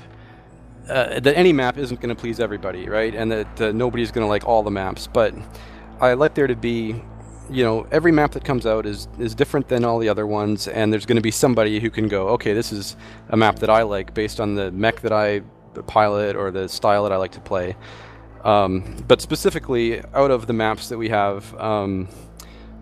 Uh, 0.88 1.18
that 1.18 1.34
any 1.34 1.50
map 1.50 1.78
isn't 1.78 1.98
going 2.02 2.14
to 2.14 2.20
please 2.20 2.38
everybody, 2.38 2.90
right? 2.90 3.14
And 3.14 3.32
that 3.32 3.60
uh, 3.60 3.72
nobody's 3.72 4.12
going 4.12 4.22
to 4.22 4.28
like 4.28 4.46
all 4.46 4.62
the 4.62 4.70
maps. 4.70 5.06
But 5.06 5.34
I 5.98 6.12
like 6.12 6.34
there 6.34 6.46
to 6.46 6.54
be 6.54 7.00
you 7.50 7.62
know 7.62 7.86
every 7.90 8.12
map 8.12 8.32
that 8.32 8.44
comes 8.44 8.66
out 8.66 8.86
is 8.86 9.08
is 9.18 9.34
different 9.34 9.68
than 9.68 9.84
all 9.84 9.98
the 9.98 10.08
other 10.08 10.26
ones 10.26 10.66
and 10.66 10.92
there's 10.92 11.06
going 11.06 11.16
to 11.16 11.22
be 11.22 11.30
somebody 11.30 11.78
who 11.78 11.90
can 11.90 12.08
go 12.08 12.28
okay 12.28 12.54
this 12.54 12.72
is 12.72 12.96
a 13.28 13.36
map 13.36 13.58
that 13.58 13.68
i 13.68 13.82
like 13.82 14.14
based 14.14 14.40
on 14.40 14.54
the 14.54 14.70
mech 14.72 15.00
that 15.02 15.12
i 15.12 15.40
pilot 15.86 16.36
or 16.36 16.50
the 16.50 16.68
style 16.68 17.02
that 17.02 17.12
i 17.12 17.16
like 17.16 17.32
to 17.32 17.40
play 17.40 17.76
um, 18.44 18.96
but 19.08 19.20
specifically 19.20 20.00
out 20.14 20.30
of 20.30 20.46
the 20.46 20.52
maps 20.52 20.88
that 20.88 20.98
we 20.98 21.08
have 21.08 21.54
um, 21.60 22.08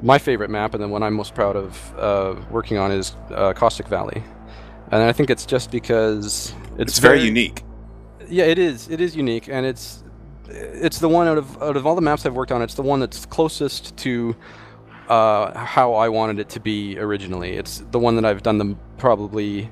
my 0.02 0.18
favorite 0.18 0.50
map 0.50 0.74
and 0.74 0.82
the 0.82 0.88
one 0.88 1.02
i'm 1.02 1.14
most 1.14 1.34
proud 1.34 1.56
of 1.56 1.98
uh, 1.98 2.34
working 2.50 2.78
on 2.78 2.90
is 2.92 3.16
uh, 3.30 3.52
caustic 3.52 3.86
valley 3.88 4.22
and 4.90 5.02
i 5.02 5.12
think 5.12 5.30
it's 5.30 5.46
just 5.46 5.70
because 5.70 6.52
it's, 6.72 6.92
it's 6.92 6.98
very, 6.98 7.18
very 7.18 7.28
unique 7.28 7.62
yeah 8.28 8.44
it 8.44 8.58
is 8.58 8.88
it 8.88 9.00
is 9.00 9.16
unique 9.16 9.48
and 9.48 9.64
it's 9.64 10.02
it's 10.52 10.98
the 10.98 11.08
one 11.08 11.26
out 11.28 11.38
of 11.38 11.62
out 11.62 11.76
of 11.76 11.86
all 11.86 11.94
the 11.94 12.02
maps 12.02 12.26
I've 12.26 12.34
worked 12.34 12.52
on. 12.52 12.62
It's 12.62 12.74
the 12.74 12.82
one 12.82 13.00
that's 13.00 13.26
closest 13.26 13.96
to 13.98 14.36
uh, 15.08 15.56
how 15.56 15.94
I 15.94 16.08
wanted 16.08 16.38
it 16.38 16.48
to 16.50 16.60
be 16.60 16.98
originally. 16.98 17.52
It's 17.52 17.82
the 17.90 17.98
one 17.98 18.16
that 18.16 18.24
I've 18.24 18.42
done 18.42 18.58
the 18.58 18.76
probably, 18.98 19.70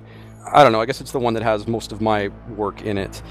I 0.53 0.62
don't 0.62 0.72
know. 0.72 0.81
I 0.81 0.87
guess 0.87 1.00
it's 1.00 1.12
the 1.12 1.18
one 1.18 1.35
that 1.35 1.42
has 1.42 1.66
most 1.66 1.92
of 1.92 2.00
my 2.00 2.29
work 2.48 2.83
in 2.83 2.98
it. 2.98 3.22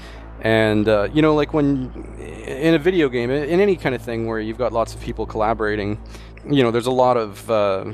And 0.42 0.88
uh, 0.88 1.08
you 1.12 1.22
know, 1.22 1.34
like 1.34 1.52
when 1.52 1.92
in 2.18 2.74
a 2.74 2.78
video 2.78 3.08
game, 3.08 3.30
in 3.30 3.60
any 3.60 3.76
kind 3.76 3.94
of 3.94 4.02
thing 4.02 4.26
where 4.26 4.40
you've 4.40 4.58
got 4.58 4.72
lots 4.72 4.94
of 4.94 5.00
people 5.00 5.26
collaborating, 5.26 6.00
you 6.48 6.62
know, 6.62 6.70
there's 6.70 6.86
a 6.86 6.90
lot 6.90 7.16
of 7.16 7.50
uh, 7.50 7.92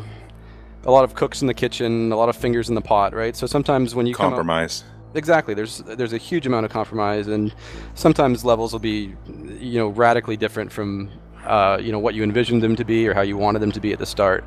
a 0.84 0.90
lot 0.90 1.04
of 1.04 1.14
cooks 1.14 1.40
in 1.40 1.48
the 1.48 1.54
kitchen, 1.54 2.12
a 2.12 2.16
lot 2.16 2.28
of 2.28 2.36
fingers 2.36 2.68
in 2.68 2.74
the 2.74 2.80
pot, 2.80 3.12
right? 3.14 3.34
So 3.36 3.46
sometimes 3.46 3.94
when 3.94 4.06
you 4.06 4.14
compromise. 4.14 4.82
Come 4.82 4.90
up, 4.90 5.16
exactly, 5.16 5.54
there's 5.54 5.78
there's 5.78 6.12
a 6.12 6.18
huge 6.18 6.46
amount 6.46 6.66
of 6.66 6.72
compromise, 6.72 7.26
and 7.26 7.52
sometimes 7.94 8.44
levels 8.44 8.72
will 8.72 8.80
be, 8.80 9.14
you 9.58 9.78
know, 9.78 9.88
radically 9.88 10.36
different 10.36 10.72
from, 10.72 11.10
uh, 11.44 11.78
you 11.80 11.90
know, 11.90 11.98
what 11.98 12.14
you 12.14 12.22
envisioned 12.22 12.62
them 12.62 12.76
to 12.76 12.84
be 12.84 13.08
or 13.08 13.14
how 13.14 13.22
you 13.22 13.36
wanted 13.36 13.58
them 13.60 13.72
to 13.72 13.80
be 13.80 13.92
at 13.92 13.98
the 13.98 14.06
start. 14.06 14.44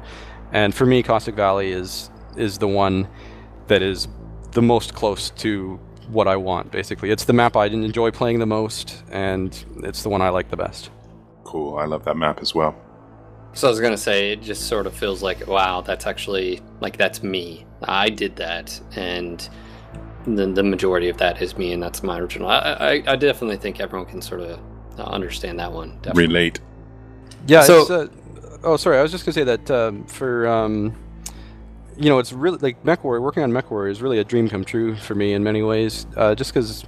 And 0.53 0.73
for 0.73 0.85
me, 0.85 1.03
Caustic 1.03 1.35
Valley 1.35 1.71
is 1.71 2.09
is 2.37 2.57
the 2.57 2.67
one 2.67 3.07
that 3.67 3.81
is 3.81 4.07
the 4.51 4.61
most 4.61 4.93
close 4.93 5.29
to 5.31 5.79
what 6.09 6.27
I 6.27 6.35
want. 6.35 6.71
Basically, 6.71 7.11
it's 7.11 7.25
the 7.25 7.33
map 7.33 7.55
I 7.55 7.65
enjoy 7.65 8.11
playing 8.11 8.39
the 8.39 8.45
most, 8.45 9.03
and 9.11 9.65
it's 9.83 10.03
the 10.03 10.09
one 10.09 10.21
I 10.21 10.29
like 10.29 10.49
the 10.49 10.57
best. 10.57 10.89
Cool. 11.43 11.77
I 11.77 11.85
love 11.85 12.05
that 12.05 12.17
map 12.17 12.41
as 12.41 12.53
well. 12.53 12.75
So 13.53 13.67
I 13.67 13.71
was 13.71 13.79
gonna 13.79 13.97
say, 13.97 14.33
it 14.33 14.41
just 14.41 14.67
sort 14.67 14.85
of 14.85 14.93
feels 14.93 15.23
like, 15.23 15.47
wow, 15.47 15.81
that's 15.81 16.05
actually 16.05 16.61
like 16.81 16.97
that's 16.97 17.23
me. 17.23 17.65
I 17.81 18.09
did 18.09 18.35
that, 18.35 18.79
and 18.95 19.47
the 20.25 20.47
the 20.47 20.63
majority 20.63 21.09
of 21.09 21.17
that 21.17 21.41
is 21.41 21.57
me, 21.57 21.73
and 21.73 21.81
that's 21.81 22.03
my 22.03 22.19
original. 22.19 22.47
I 22.49 22.57
I, 22.57 23.03
I 23.07 23.15
definitely 23.15 23.57
think 23.57 23.79
everyone 23.79 24.07
can 24.07 24.21
sort 24.21 24.41
of 24.41 24.59
uh, 24.99 25.03
understand 25.03 25.59
that 25.59 25.71
one. 25.71 25.97
Definitely. 26.01 26.27
Relate. 26.27 26.59
Yeah. 27.47 27.63
So, 27.63 27.93
uh, 27.93 28.07
oh, 28.63 28.77
sorry. 28.77 28.97
I 28.97 29.01
was 29.01 29.11
just 29.11 29.25
gonna 29.25 29.33
say 29.33 29.43
that 29.45 29.71
um, 29.71 30.05
for 30.05 30.47
um, 30.47 30.95
you 31.99 32.09
know, 32.09 32.19
it's 32.19 32.31
really 32.31 32.57
like 32.57 32.81
MechWarrior. 32.83 33.21
Working 33.21 33.43
on 33.43 33.51
MechWarrior 33.51 33.91
is 33.91 34.01
really 34.01 34.19
a 34.19 34.23
dream 34.23 34.47
come 34.47 34.63
true 34.63 34.95
for 34.95 35.15
me 35.15 35.33
in 35.33 35.43
many 35.43 35.61
ways. 35.61 36.07
Uh, 36.15 36.33
just 36.33 36.53
because 36.53 36.85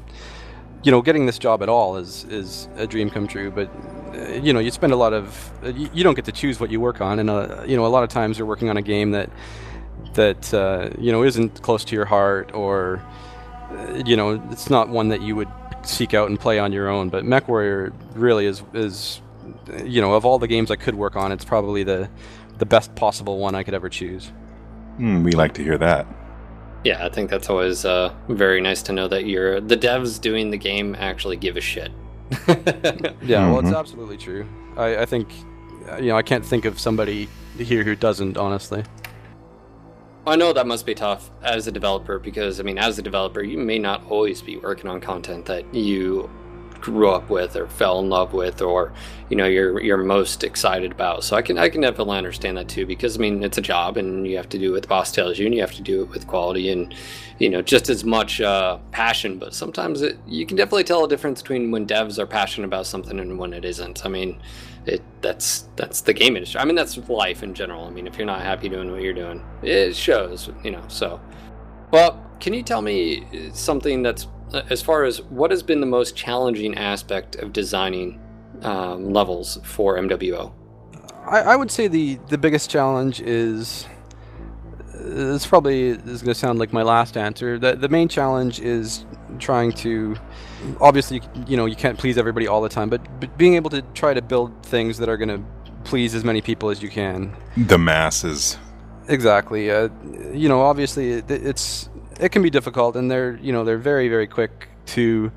you 0.84 0.91
know, 0.91 1.02
getting 1.02 1.26
this 1.26 1.38
job 1.38 1.62
at 1.62 1.69
all 1.69 1.97
is 1.97 2.24
is 2.26 2.67
a 2.78 2.88
dream 2.88 3.10
come 3.10 3.28
true. 3.28 3.52
But 3.52 3.69
uh, 4.15 4.34
you 4.41 4.54
know, 4.54 4.60
you 4.60 4.71
spend 4.71 4.93
a 4.93 4.95
lot 4.95 5.13
of 5.13 5.52
uh, 5.63 5.69
you, 5.69 5.89
you, 5.93 6.04
don't 6.04 6.15
get 6.15 6.26
to 6.26 6.32
choose 6.32 6.60
what 6.60 6.71
you 6.71 6.80
work 6.80 7.02
on, 7.02 7.19
and 7.19 7.30
uh, 7.30 7.63
you 7.67 7.76
know, 7.76 7.86
a 7.86 7.88
lot 7.88 8.04
of 8.04 8.10
times 8.10 8.38
you're 8.38 8.47
working 8.47 8.69
on 8.69 8.78
a 8.78 8.82
game 8.82 9.12
that 9.12 9.30
that 10.13 10.54
uh, 10.54 10.89
you 10.97 11.12
know 11.12 11.24
isn't 11.24 11.62
close 11.62 11.84
to 11.86 11.95
your 11.95 12.06
heart, 12.06 12.52
or 12.54 13.04
uh, 13.71 14.02
you 14.06 14.15
know, 14.15 14.41
it's 14.50 14.69
not 14.69 14.89
one 14.89 15.10
that 15.10 15.21
you 15.21 15.36
would 15.36 15.50
seek 15.84 16.13
out 16.13 16.30
and 16.30 16.39
play 16.39 16.58
on 16.58 16.71
your 16.71 16.89
own. 16.89 17.10
But 17.10 17.26
MechWarrior 17.26 17.93
really 18.15 18.45
is 18.45 18.63
is 18.74 19.21
you 19.84 20.02
know, 20.02 20.13
of 20.13 20.26
all 20.26 20.39
the 20.39 20.47
games 20.47 20.71
I 20.71 20.78
could 20.78 20.95
work 20.95 21.15
on, 21.15 21.32
it's 21.32 21.45
probably 21.45 21.84
the 21.84 22.10
the 22.58 22.65
best 22.65 22.95
possible 22.95 23.39
one 23.39 23.56
I 23.56 23.63
could 23.63 23.74
ever 23.74 23.89
choose. 23.89 24.32
Mm, 24.99 25.23
we 25.23 25.32
like 25.32 25.54
to 25.56 25.63
hear 25.63 25.77
that. 25.77 26.08
Yeah, 26.84 27.06
I 27.06 27.10
think 27.10 27.30
that's 27.30 27.49
always 27.49 27.86
uh, 27.86 28.13
very 28.27 28.60
nice 28.60 28.82
to 28.84 28.91
know 28.91 29.08
that 29.08 29.25
you're 29.25 29.62
the 29.62 29.77
devs 29.77 30.19
doing 30.19 30.49
the 30.49 30.58
game 30.58 30.95
actually 30.99 31.38
give 31.38 31.58
a 31.58 31.62
shit. 31.62 31.91
yeah, 32.32 32.56
mm-hmm. 32.56 33.51
well, 33.51 33.60
it's 33.60 33.71
absolutely 33.71 34.17
true. 34.17 34.47
I, 34.77 34.97
I 34.97 35.06
think, 35.06 35.30
you 35.99 36.08
know, 36.08 36.17
I 36.17 36.21
can't 36.21 36.45
think 36.45 36.65
of 36.65 36.80
somebody 36.80 37.27
here 37.58 37.84
who 37.84 37.95
doesn't, 37.95 38.38
honestly. 38.38 38.84
I 40.25 40.36
know 40.36 40.54
that 40.54 40.67
must 40.67 40.86
be 40.86 40.93
tough 40.93 41.32
as 41.41 41.67
a 41.67 41.71
developer 41.71 42.19
because, 42.19 42.60
I 42.60 42.63
mean, 42.63 42.77
as 42.77 42.99
a 42.99 43.01
developer, 43.01 43.41
you 43.41 43.58
may 43.58 43.80
not 43.80 44.04
always 44.10 44.41
be 44.41 44.58
working 44.58 44.89
on 44.89 45.01
content 45.01 45.45
that 45.47 45.73
you 45.73 46.30
grew 46.81 47.09
up 47.09 47.29
with 47.29 47.55
or 47.55 47.67
fell 47.67 47.99
in 47.99 48.09
love 48.09 48.33
with 48.33 48.61
or 48.61 48.91
you 49.29 49.37
know 49.37 49.45
you're 49.45 49.81
you're 49.81 49.97
most 49.97 50.43
excited 50.43 50.91
about. 50.91 51.23
So 51.23 51.35
i 51.35 51.41
can 51.41 51.57
i 51.57 51.69
can 51.69 51.81
definitely 51.81 52.17
understand 52.17 52.57
that 52.57 52.67
too 52.67 52.85
because 52.85 53.17
i 53.17 53.19
mean 53.19 53.43
it's 53.43 53.57
a 53.57 53.61
job 53.61 53.97
and 53.97 54.27
you 54.27 54.35
have 54.37 54.49
to 54.49 54.57
do 54.57 54.73
what 54.73 54.81
the 54.81 54.87
boss 54.87 55.11
tells 55.11 55.37
you 55.39 55.45
and 55.45 55.55
you 55.55 55.61
have 55.61 55.73
to 55.73 55.81
do 55.81 56.03
it 56.03 56.09
with 56.09 56.27
quality 56.27 56.71
and 56.71 56.93
you 57.41 57.49
know 57.49 57.61
just 57.61 57.89
as 57.89 58.03
much 58.03 58.39
uh, 58.39 58.77
passion. 58.91 59.37
But 59.37 59.53
sometimes 59.53 60.01
it, 60.01 60.17
you 60.27 60.45
can 60.45 60.57
definitely 60.57 60.83
tell 60.83 61.03
a 61.03 61.09
difference 61.09 61.41
between 61.41 61.71
when 61.71 61.87
devs 61.87 62.19
are 62.19 62.27
passionate 62.27 62.67
about 62.67 62.85
something 62.85 63.19
and 63.19 63.37
when 63.37 63.53
it 63.53 63.65
isn't. 63.65 64.05
I 64.05 64.09
mean 64.09 64.41
it 64.85 65.01
that's 65.21 65.67
that's 65.75 66.01
the 66.01 66.13
game 66.13 66.35
industry. 66.35 66.59
I 66.59 66.65
mean 66.65 66.75
that's 66.75 66.97
life 67.09 67.43
in 67.43 67.53
general. 67.53 67.85
I 67.85 67.89
mean 67.89 68.07
if 68.07 68.17
you're 68.17 68.27
not 68.27 68.41
happy 68.41 68.69
doing 68.69 68.91
what 68.91 69.01
you're 69.01 69.13
doing 69.13 69.43
it 69.63 69.95
shows 69.95 70.49
you 70.63 70.71
know 70.71 70.83
so. 70.87 71.19
Well 71.91 72.23
can 72.39 72.53
you 72.53 72.63
tell 72.63 72.81
me 72.81 73.51
something 73.53 74.03
that's 74.03 74.27
as 74.53 74.81
far 74.81 75.03
as 75.03 75.21
what 75.23 75.51
has 75.51 75.63
been 75.63 75.79
the 75.79 75.85
most 75.85 76.15
challenging 76.15 76.77
aspect 76.77 77.35
of 77.35 77.53
designing 77.53 78.19
um, 78.61 79.13
levels 79.13 79.59
for 79.63 79.97
MWO? 79.97 80.51
I, 81.25 81.41
I, 81.41 81.55
would 81.55 81.71
say 81.71 81.87
the, 81.87 82.19
the 82.29 82.37
biggest 82.37 82.69
challenge 82.69 83.21
is 83.21 83.85
this 84.93 85.45
probably 85.45 85.89
is 85.89 86.21
going 86.21 86.33
to 86.33 86.35
sound 86.35 86.59
like 86.59 86.73
my 86.73 86.83
last 86.83 87.17
answer. 87.17 87.57
The, 87.57 87.75
the 87.75 87.89
main 87.89 88.07
challenge 88.07 88.59
is 88.59 89.05
trying 89.39 89.71
to 89.71 90.15
obviously 90.79 91.21
you 91.47 91.57
know 91.57 91.65
you 91.65 91.75
can't 91.75 91.97
please 91.97 92.17
everybody 92.17 92.47
all 92.47 92.61
the 92.61 92.69
time, 92.69 92.89
but, 92.89 93.01
but 93.19 93.35
being 93.37 93.55
able 93.55 93.69
to 93.71 93.81
try 93.93 94.13
to 94.13 94.21
build 94.21 94.51
things 94.65 94.97
that 94.97 95.09
are 95.09 95.17
going 95.17 95.29
to 95.29 95.43
please 95.83 96.13
as 96.13 96.23
many 96.23 96.41
people 96.41 96.69
as 96.69 96.81
you 96.81 96.89
can. 96.89 97.35
The 97.57 97.77
masses. 97.77 98.57
Exactly. 99.07 99.71
Uh, 99.71 99.89
you 100.31 100.47
know, 100.47 100.61
obviously 100.61 101.13
it, 101.13 101.29
it's 101.29 101.89
it 102.21 102.31
can 102.31 102.41
be 102.41 102.49
difficult, 102.49 102.95
and 102.95 103.10
they're 103.10 103.38
you 103.41 103.51
know 103.51 103.63
they're 103.63 103.77
very 103.77 104.07
very 104.07 104.27
quick 104.27 104.69
to 104.88 105.31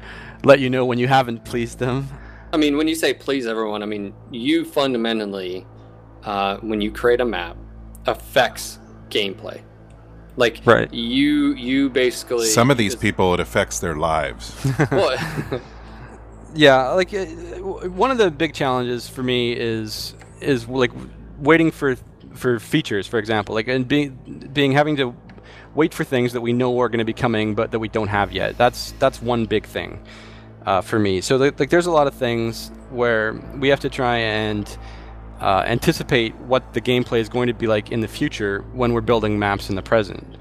let 0.45 0.61
you 0.61 0.71
know 0.71 0.85
when 0.85 0.99
you 0.99 1.09
haven't 1.09 1.45
pleased 1.45 1.79
them. 1.79 2.09
I 2.53 2.57
mean, 2.57 2.77
when 2.77 2.87
you 2.87 2.95
say 2.95 3.15
please 3.15 3.47
everyone, 3.47 3.83
I 3.83 3.87
mean 3.87 4.15
you 4.31 4.65
fundamentally, 4.65 5.67
uh, 6.23 6.59
when 6.59 6.81
you 6.81 6.93
create 6.93 7.21
a 7.21 7.25
map, 7.25 7.57
affects 8.07 8.79
gameplay. 9.09 9.63
Like 10.37 10.61
right. 10.65 10.93
you 10.93 11.55
you 11.55 11.89
basically 11.89 12.47
some 12.47 12.71
of 12.71 12.77
these 12.77 12.97
people 12.97 13.35
it 13.35 13.41
affects 13.41 13.79
their 13.79 13.95
lives. 13.95 14.55
yeah, 16.55 16.91
like 16.91 17.15
uh, 17.15 17.25
one 17.25 18.11
of 18.11 18.19
the 18.19 18.31
big 18.31 18.53
challenges 18.53 19.09
for 19.09 19.23
me 19.23 19.53
is 19.53 20.15
is 20.41 20.69
like 20.69 20.91
waiting 21.39 21.71
for 21.71 21.97
for 22.35 22.59
features, 22.59 23.07
for 23.07 23.19
example, 23.19 23.55
like 23.55 23.69
and 23.69 23.87
being 23.87 24.51
being 24.53 24.73
having 24.73 24.97
to 24.97 25.15
wait 25.75 25.93
for 25.93 26.05
things 26.05 26.33
that 26.33 26.41
we 26.41 26.53
know 26.53 26.79
are 26.81 26.89
going 26.89 26.99
to 26.99 27.05
be 27.05 27.13
coming, 27.13 27.55
but 27.55 27.71
that 27.71 27.79
we 27.79 27.89
don't 27.89 28.09
have 28.09 28.33
yet. 28.33 28.57
That's 28.57 28.93
that's 28.99 29.21
one 29.21 29.47
big 29.47 29.67
thing 29.67 30.03
uh, 30.67 30.81
for 30.81 30.99
me. 30.99 31.21
So 31.21 31.37
like, 31.37 31.71
there's 31.71 31.87
a 31.87 31.91
lot 31.93 32.07
of 32.07 32.15
things 32.15 32.71
where 32.91 33.35
we 33.59 33.69
have 33.69 33.81
to 33.81 33.91
try 33.91 34.19
and 34.19 34.79
uh, 35.41 35.65
anticipate 35.67 36.35
what 36.37 36.73
the 36.75 36.81
gameplay 36.81 37.19
is 37.19 37.29
going 37.29 37.49
to 37.49 37.55
be 37.55 37.67
like 37.67 37.91
in 37.93 38.01
the 38.01 38.09
future 38.09 38.65
when 38.73 38.93
we're 38.93 39.01
building 39.01 39.39
maps 39.39 39.69
in 39.69 39.77
the 39.77 39.83
present. 39.83 40.37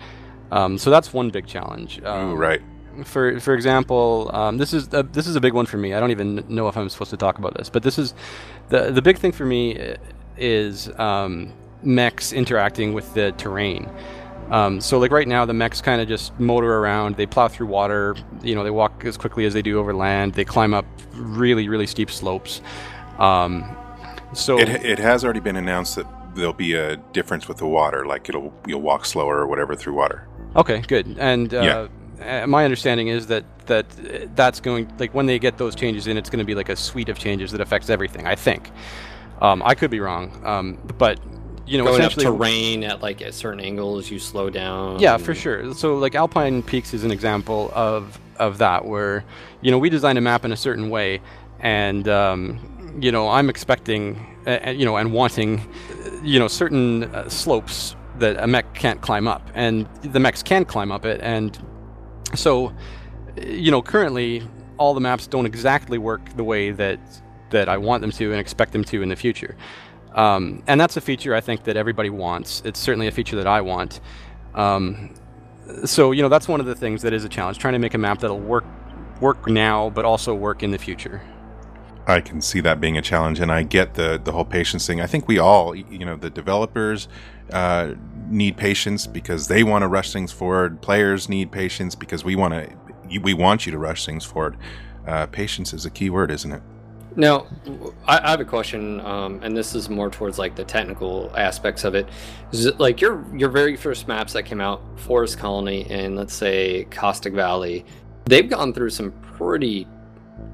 Um, 0.52 0.78
so 0.78 0.90
that's 0.90 1.14
one 1.14 1.30
big 1.30 1.48
challenge. 1.48 2.02
Um, 2.04 2.32
Ooh, 2.32 2.36
right. 2.36 2.62
For 3.06 3.40
for 3.40 3.56
example, 3.56 4.30
um, 4.34 4.58
this 4.58 4.72
is 4.72 4.88
a, 4.94 5.02
this 5.02 5.26
is 5.26 5.36
a 5.36 5.42
big 5.42 5.54
one 5.54 5.66
for 5.66 5.78
me. 5.78 5.96
I 5.96 6.00
don't 6.00 6.12
even 6.12 6.46
know 6.48 6.68
if 6.68 6.78
I'm 6.78 6.90
supposed 6.90 7.10
to 7.10 7.18
talk 7.18 7.40
about 7.40 7.56
this, 7.58 7.68
but 7.68 7.82
this 7.82 7.98
is 7.98 8.14
the 8.70 8.92
the 8.92 9.02
big 9.02 9.18
thing 9.18 9.32
for 9.32 9.46
me 9.46 9.96
is 10.38 10.90
um, 11.00 11.52
mechs 11.82 12.34
interacting 12.34 12.94
with 12.94 13.12
the 13.16 13.32
terrain. 13.32 13.90
Um, 14.52 14.82
so 14.82 15.00
like 15.00 15.12
right 15.12 15.28
now, 15.28 15.46
the 15.46 15.54
mechs 15.54 15.82
kind 15.82 16.02
of 16.02 16.08
just 16.08 16.38
motor 16.40 16.78
around. 16.78 17.16
They 17.16 17.26
plow 17.26 17.48
through 17.48 17.68
water. 17.68 18.16
You 18.42 18.56
know, 18.56 18.64
they 18.64 18.72
walk 18.72 19.04
as 19.06 19.18
quickly 19.18 19.46
as 19.46 19.54
they 19.54 19.62
do 19.62 19.80
over 19.80 19.94
land. 19.94 20.34
They 20.34 20.46
climb 20.46 20.74
up 20.74 20.86
really, 21.14 21.70
really 21.70 21.88
steep 21.88 22.12
slopes. 22.12 22.62
Um, 23.18 23.76
so 24.34 24.60
it, 24.60 24.70
it 24.70 25.00
has 25.00 25.24
already 25.24 25.40
been 25.40 25.56
announced 25.56 25.96
that 25.96 26.08
there'll 26.36 26.54
be 26.54 26.74
a 26.74 26.98
difference 26.98 27.48
with 27.48 27.58
the 27.58 27.68
water. 27.68 28.06
Like 28.06 28.30
it'll 28.30 28.54
you'll 28.68 28.82
walk 28.82 29.06
slower 29.06 29.38
or 29.38 29.48
whatever 29.48 29.76
through 29.76 29.94
water. 29.94 30.28
Okay, 30.56 30.82
good. 30.82 31.18
And 31.20 31.54
uh, 31.54 31.88
yeah. 32.20 32.46
my 32.46 32.64
understanding 32.64 33.08
is 33.08 33.28
that 33.28 33.46
that 33.68 34.36
that's 34.36 34.60
going 34.60 34.92
like 35.00 35.14
when 35.14 35.26
they 35.26 35.40
get 35.40 35.58
those 35.58 35.76
changes 35.76 36.08
in, 36.08 36.18
it's 36.18 36.30
going 36.30 36.40
to 36.40 36.46
be 36.46 36.56
like 36.56 36.70
a 36.70 36.76
suite 36.76 37.10
of 37.10 37.18
changes 37.18 37.52
that 37.52 37.62
affects 37.62 37.90
everything. 37.90 38.28
I 38.28 38.36
think. 38.36 38.72
Um, 39.42 39.62
I 39.66 39.76
could 39.76 39.92
be 39.92 40.00
wrong, 40.00 40.42
um, 40.46 40.78
but 40.98 41.20
you 41.66 41.78
know, 41.78 41.86
going 41.86 42.02
essentially 42.02 42.26
up 42.26 42.36
terrain 42.36 42.84
at 42.84 43.02
like 43.02 43.22
at 43.22 43.34
certain 43.34 43.60
angles, 43.60 44.12
you 44.12 44.20
slow 44.20 44.50
down. 44.50 45.00
Yeah, 45.00 45.18
for 45.18 45.34
sure. 45.34 45.74
So 45.74 45.96
like 45.96 46.16
Alpine 46.16 46.62
Peaks 46.62 46.94
is 46.94 47.04
an 47.04 47.12
example 47.12 47.72
of 47.74 48.20
of 48.38 48.58
that, 48.58 48.86
where 48.86 49.24
you 49.62 49.72
know 49.72 49.78
we 49.78 49.90
designed 49.90 50.18
a 50.18 50.22
map 50.22 50.46
in 50.46 50.52
a 50.52 50.58
certain 50.58 50.90
way, 50.90 51.22
and 51.60 52.08
um, 52.08 52.98
you 53.00 53.12
know 53.12 53.30
I'm 53.30 53.50
expecting, 53.50 54.20
uh, 54.46 54.72
you 54.72 54.86
know, 54.86 54.98
and 54.98 55.14
wanting, 55.14 55.70
you 56.22 56.40
know, 56.40 56.48
certain 56.48 57.04
uh, 57.16 57.30
slopes 57.30 57.96
that 58.20 58.42
a 58.42 58.48
mech 58.48 58.74
can't 58.74 59.02
climb 59.02 59.28
up, 59.28 59.50
and 59.54 59.88
the 60.02 60.20
mechs 60.20 60.44
can 60.44 60.66
climb 60.66 60.92
up 60.92 61.06
it, 61.06 61.22
and 61.22 61.58
so 62.36 62.74
you 63.42 63.72
know 63.72 63.82
currently 63.82 64.44
all 64.78 64.94
the 64.94 65.00
maps 65.00 65.28
don't 65.28 65.46
exactly 65.46 65.98
work 65.98 66.36
the 66.36 66.44
way 66.44 66.72
that 66.72 67.00
that 67.52 67.70
I 67.70 67.78
want 67.78 68.02
them 68.02 68.12
to 68.12 68.32
and 68.32 68.40
expect 68.40 68.74
them 68.74 68.84
to 68.86 69.02
in 69.02 69.10
the 69.10 69.16
future. 69.16 69.56
Um, 70.14 70.64
and 70.68 70.80
that's 70.80 70.98
a 70.98 71.02
feature 71.02 71.34
I 71.34 71.42
think 71.42 71.64
that 71.64 71.76
everybody 71.76 72.10
wants. 72.10 72.62
It's 72.66 72.80
certainly 72.80 73.08
a 73.08 73.12
feature 73.12 73.36
that 73.38 73.48
I 73.48 73.62
want. 73.62 74.00
Um, 74.54 75.14
so 75.86 76.12
you 76.12 76.22
know 76.22 76.30
that's 76.30 76.48
one 76.48 76.60
of 76.60 76.66
the 76.66 76.76
things 76.76 77.02
that 77.02 77.14
is 77.14 77.24
a 77.24 77.30
challenge, 77.30 77.58
trying 77.58 77.74
to 77.74 77.80
make 77.80 77.94
a 77.94 77.98
map 77.98 78.20
that'll 78.20 78.40
work 78.40 78.66
work 79.22 79.48
now, 79.48 79.90
but 79.90 80.06
also 80.06 80.36
work 80.36 80.64
in 80.64 80.72
the 80.72 80.78
future. 80.78 81.22
I 82.06 82.20
can 82.20 82.42
see 82.42 82.60
that 82.60 82.82
being 82.82 82.98
a 82.98 83.02
challenge, 83.02 83.40
and 83.40 83.52
I 83.52 83.64
get 83.64 83.94
the 83.94 84.20
the 84.24 84.32
whole 84.32 84.46
patience 84.46 84.86
thing. 84.86 85.02
I 85.02 85.08
think 85.08 85.28
we 85.28 85.40
all, 85.40 85.74
you 85.74 86.06
know, 86.06 86.18
the 86.18 86.30
developers 86.30 87.08
uh, 87.52 87.94
need 88.28 88.58
patience 88.58 89.08
because 89.08 89.48
they 89.48 89.64
want 89.64 89.84
to 89.84 89.88
rush 89.88 90.12
things 90.12 90.32
forward. 90.32 90.82
Players 90.82 91.30
need 91.30 91.52
patience 91.52 91.96
because 91.96 92.24
we 92.24 92.36
want 92.36 92.54
to 92.54 93.20
we 93.20 93.34
want 93.34 93.66
you 93.66 93.72
to 93.72 93.78
rush 93.78 94.06
things 94.06 94.26
forward. 94.26 94.58
Uh, 95.08 95.26
patience 95.28 95.74
is 95.74 95.86
a 95.86 95.90
key 95.90 96.10
word, 96.10 96.32
isn't 96.32 96.52
it? 96.52 96.62
Now, 97.16 97.46
I, 98.08 98.32
have 98.32 98.40
a 98.40 98.46
question, 98.46 99.00
um, 99.02 99.40
and 99.44 99.56
this 99.56 99.76
is 99.76 99.90
more 99.90 100.10
towards 100.10 100.40
like 100.40 100.56
the 100.56 100.64
technical 100.64 101.32
aspects 101.38 101.84
of 101.84 101.94
it. 101.94 102.10
It 102.52 102.80
like 102.80 103.02
your 103.02 103.24
your 103.36 103.50
very 103.50 103.76
first 103.76 104.08
maps 104.08 104.34
that 104.34 104.44
came 104.44 104.60
out, 104.60 104.82
Forest 105.00 105.38
Colony 105.38 105.86
and 105.90 106.16
let's 106.16 106.34
say 106.34 106.86
Caustic 106.86 107.34
Valley, 107.34 107.86
they've 108.26 108.50
gone 108.50 108.74
through 108.74 108.90
some 108.90 109.12
pretty 109.22 109.88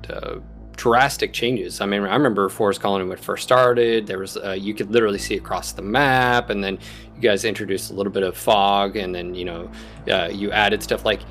uh, 0.09 0.39
drastic 0.75 1.31
changes. 1.31 1.79
I 1.79 1.85
mean, 1.85 2.03
I 2.03 2.13
remember 2.13 2.49
Forest 2.49 2.81
Colony 2.81 3.05
when 3.05 3.17
it 3.17 3.23
first 3.23 3.43
started. 3.43 4.05
There 4.05 4.19
was 4.19 4.35
uh, 4.35 4.51
you 4.51 4.73
could 4.73 4.91
literally 4.91 5.19
see 5.19 5.35
across 5.35 5.71
the 5.71 5.81
map, 5.81 6.49
and 6.49 6.61
then 6.61 6.77
you 7.15 7.21
guys 7.21 7.45
introduced 7.45 7.91
a 7.91 7.93
little 7.93 8.11
bit 8.11 8.23
of 8.23 8.35
fog, 8.35 8.97
and 8.97 9.15
then 9.15 9.33
you 9.33 9.45
know 9.45 9.71
uh, 10.09 10.29
you 10.31 10.51
added 10.51 10.83
stuff 10.83 11.05
like. 11.05 11.21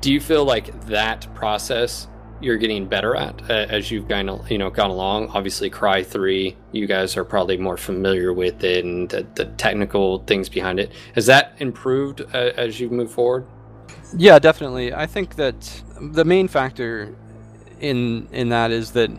Do 0.00 0.12
you 0.12 0.20
feel 0.20 0.44
like 0.44 0.86
that 0.86 1.32
process 1.34 2.08
you're 2.42 2.56
getting 2.56 2.86
better 2.86 3.14
at 3.14 3.40
uh, 3.50 3.66
as 3.70 3.90
you've 3.90 4.08
gone 4.08 4.44
you 4.48 4.58
know 4.58 4.70
gone 4.70 4.90
along. 4.90 5.28
Obviously 5.28 5.70
cry 5.70 6.02
3 6.02 6.56
you 6.72 6.86
guys 6.86 7.16
are 7.16 7.24
probably 7.24 7.56
more 7.56 7.76
familiar 7.76 8.32
with 8.32 8.64
it 8.64 8.84
and 8.84 9.08
the, 9.08 9.26
the 9.34 9.46
technical 9.56 10.18
things 10.20 10.48
behind 10.48 10.80
it. 10.80 10.92
Has 11.14 11.26
that 11.26 11.54
improved 11.58 12.20
uh, 12.34 12.52
as 12.56 12.80
you 12.80 12.90
move 12.90 13.10
forward? 13.10 13.46
Yeah 14.16 14.38
definitely. 14.38 14.92
I 14.92 15.06
think 15.06 15.36
that 15.36 15.82
the 16.00 16.24
main 16.24 16.48
factor 16.48 17.14
in 17.80 18.28
in 18.32 18.48
that 18.50 18.70
is 18.70 18.92
that 18.92 19.10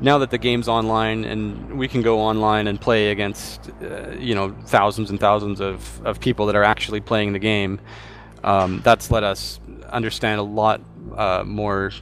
now 0.00 0.18
that 0.18 0.30
the 0.30 0.38
game's 0.38 0.68
online 0.68 1.24
and 1.24 1.78
we 1.78 1.86
can 1.86 2.02
go 2.02 2.18
online 2.20 2.66
and 2.66 2.80
play 2.80 3.10
against 3.10 3.70
uh, 3.82 4.10
you 4.18 4.34
know 4.34 4.50
thousands 4.66 5.10
and 5.10 5.20
thousands 5.20 5.60
of, 5.60 6.04
of 6.04 6.20
people 6.20 6.46
that 6.46 6.56
are 6.56 6.64
actually 6.64 7.00
playing 7.00 7.32
the 7.32 7.38
game 7.38 7.80
um, 8.42 8.80
that's 8.84 9.10
let 9.10 9.24
us 9.24 9.60
understand 9.88 10.40
a 10.40 10.42
lot 10.42 10.80
uh, 11.16 11.42
more 11.46 11.92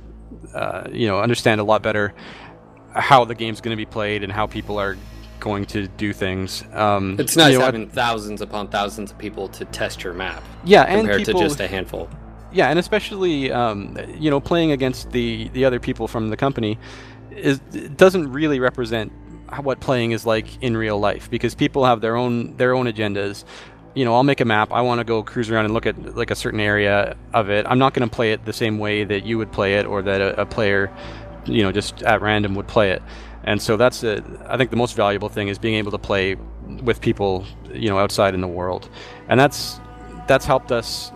uh, 0.54 0.88
you 0.92 1.06
know 1.06 1.20
understand 1.20 1.60
a 1.60 1.64
lot 1.64 1.82
better 1.82 2.14
how 2.94 3.24
the 3.24 3.34
game's 3.34 3.60
going 3.60 3.76
to 3.76 3.80
be 3.80 3.86
played 3.86 4.22
and 4.22 4.32
how 4.32 4.46
people 4.46 4.78
are 4.78 4.96
going 5.40 5.66
to 5.66 5.88
do 5.88 6.12
things. 6.12 6.62
Um, 6.72 7.16
it's 7.18 7.36
nice 7.36 7.52
you 7.52 7.58
know, 7.58 7.64
having 7.64 7.88
thousands 7.88 8.40
upon 8.40 8.68
thousands 8.68 9.10
of 9.10 9.18
people 9.18 9.48
to 9.48 9.64
test 9.66 10.04
your 10.04 10.14
map. 10.14 10.42
Yeah, 10.64 10.84
compared 10.84 11.16
and 11.16 11.26
people, 11.26 11.40
to 11.40 11.46
just 11.46 11.60
a 11.60 11.66
handful. 11.66 12.08
Yeah, 12.52 12.68
and 12.68 12.78
especially 12.78 13.50
um, 13.50 13.98
you 14.18 14.30
know 14.30 14.40
playing 14.40 14.72
against 14.72 15.10
the 15.10 15.48
the 15.48 15.64
other 15.64 15.80
people 15.80 16.06
from 16.06 16.28
the 16.28 16.36
company 16.36 16.78
is 17.30 17.58
doesn't 17.96 18.30
really 18.30 18.60
represent 18.60 19.12
what 19.60 19.80
playing 19.80 20.12
is 20.12 20.24
like 20.24 20.62
in 20.62 20.76
real 20.76 20.98
life 20.98 21.30
because 21.30 21.54
people 21.54 21.84
have 21.84 22.00
their 22.00 22.16
own 22.16 22.56
their 22.56 22.74
own 22.74 22.86
agendas 22.86 23.44
you 23.94 24.04
know, 24.04 24.14
I'll 24.14 24.24
make 24.24 24.40
a 24.40 24.44
map. 24.44 24.72
I 24.72 24.80
want 24.80 25.00
to 25.00 25.04
go 25.04 25.22
cruise 25.22 25.50
around 25.50 25.66
and 25.66 25.74
look 25.74 25.86
at 25.86 26.16
like 26.16 26.30
a 26.30 26.34
certain 26.34 26.60
area 26.60 27.16
of 27.34 27.50
it. 27.50 27.66
I'm 27.68 27.78
not 27.78 27.94
going 27.94 28.08
to 28.08 28.14
play 28.14 28.32
it 28.32 28.44
the 28.44 28.52
same 28.52 28.78
way 28.78 29.04
that 29.04 29.24
you 29.24 29.38
would 29.38 29.52
play 29.52 29.74
it, 29.74 29.86
or 29.86 30.02
that 30.02 30.20
a, 30.20 30.40
a 30.42 30.46
player, 30.46 30.90
you 31.44 31.62
know, 31.62 31.72
just 31.72 32.02
at 32.02 32.22
random 32.22 32.54
would 32.54 32.68
play 32.68 32.90
it. 32.90 33.02
And 33.44 33.60
so 33.60 33.76
that's 33.76 34.04
a, 34.04 34.22
I 34.48 34.56
think 34.56 34.70
the 34.70 34.76
most 34.76 34.94
valuable 34.94 35.28
thing 35.28 35.48
is 35.48 35.58
being 35.58 35.74
able 35.74 35.90
to 35.90 35.98
play 35.98 36.36
with 36.82 37.00
people, 37.00 37.44
you 37.72 37.88
know, 37.88 37.98
outside 37.98 38.34
in 38.34 38.40
the 38.40 38.48
world, 38.48 38.88
and 39.28 39.38
that's 39.38 39.80
that's 40.26 40.46
helped 40.46 40.70
us 40.70 41.12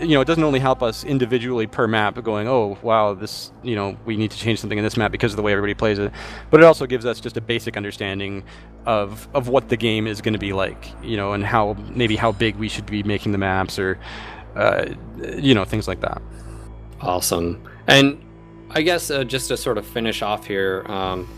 you 0.00 0.08
know, 0.08 0.20
it 0.20 0.24
doesn't 0.24 0.42
only 0.42 0.58
help 0.58 0.82
us 0.82 1.04
individually 1.04 1.66
per 1.66 1.86
map, 1.86 2.22
going, 2.22 2.48
oh 2.48 2.76
wow, 2.82 3.14
this, 3.14 3.52
you 3.62 3.76
know, 3.76 3.96
we 4.04 4.16
need 4.16 4.30
to 4.30 4.36
change 4.36 4.60
something 4.60 4.78
in 4.78 4.84
this 4.84 4.96
map 4.96 5.12
because 5.12 5.32
of 5.32 5.36
the 5.36 5.42
way 5.42 5.52
everybody 5.52 5.74
plays 5.74 5.98
it, 5.98 6.12
but 6.50 6.60
it 6.60 6.64
also 6.64 6.86
gives 6.86 7.06
us 7.06 7.20
just 7.20 7.36
a 7.36 7.40
basic 7.40 7.76
understanding 7.76 8.44
of 8.86 9.28
of 9.34 9.48
what 9.48 9.68
the 9.68 9.76
game 9.76 10.06
is 10.06 10.20
going 10.20 10.32
to 10.32 10.38
be 10.38 10.52
like, 10.52 10.88
you 11.02 11.16
know, 11.16 11.32
and 11.32 11.44
how 11.44 11.76
maybe 11.90 12.16
how 12.16 12.32
big 12.32 12.56
we 12.56 12.68
should 12.68 12.86
be 12.86 13.02
making 13.02 13.32
the 13.32 13.38
maps 13.38 13.78
or, 13.78 13.98
uh, 14.56 14.86
you 15.38 15.54
know, 15.54 15.64
things 15.64 15.86
like 15.88 16.00
that. 16.00 16.20
Awesome, 17.00 17.62
and 17.86 18.22
I 18.70 18.82
guess 18.82 19.10
uh, 19.10 19.24
just 19.24 19.48
to 19.48 19.56
sort 19.56 19.78
of 19.78 19.86
finish 19.86 20.22
off 20.22 20.46
here, 20.46 20.84
um, 20.86 21.28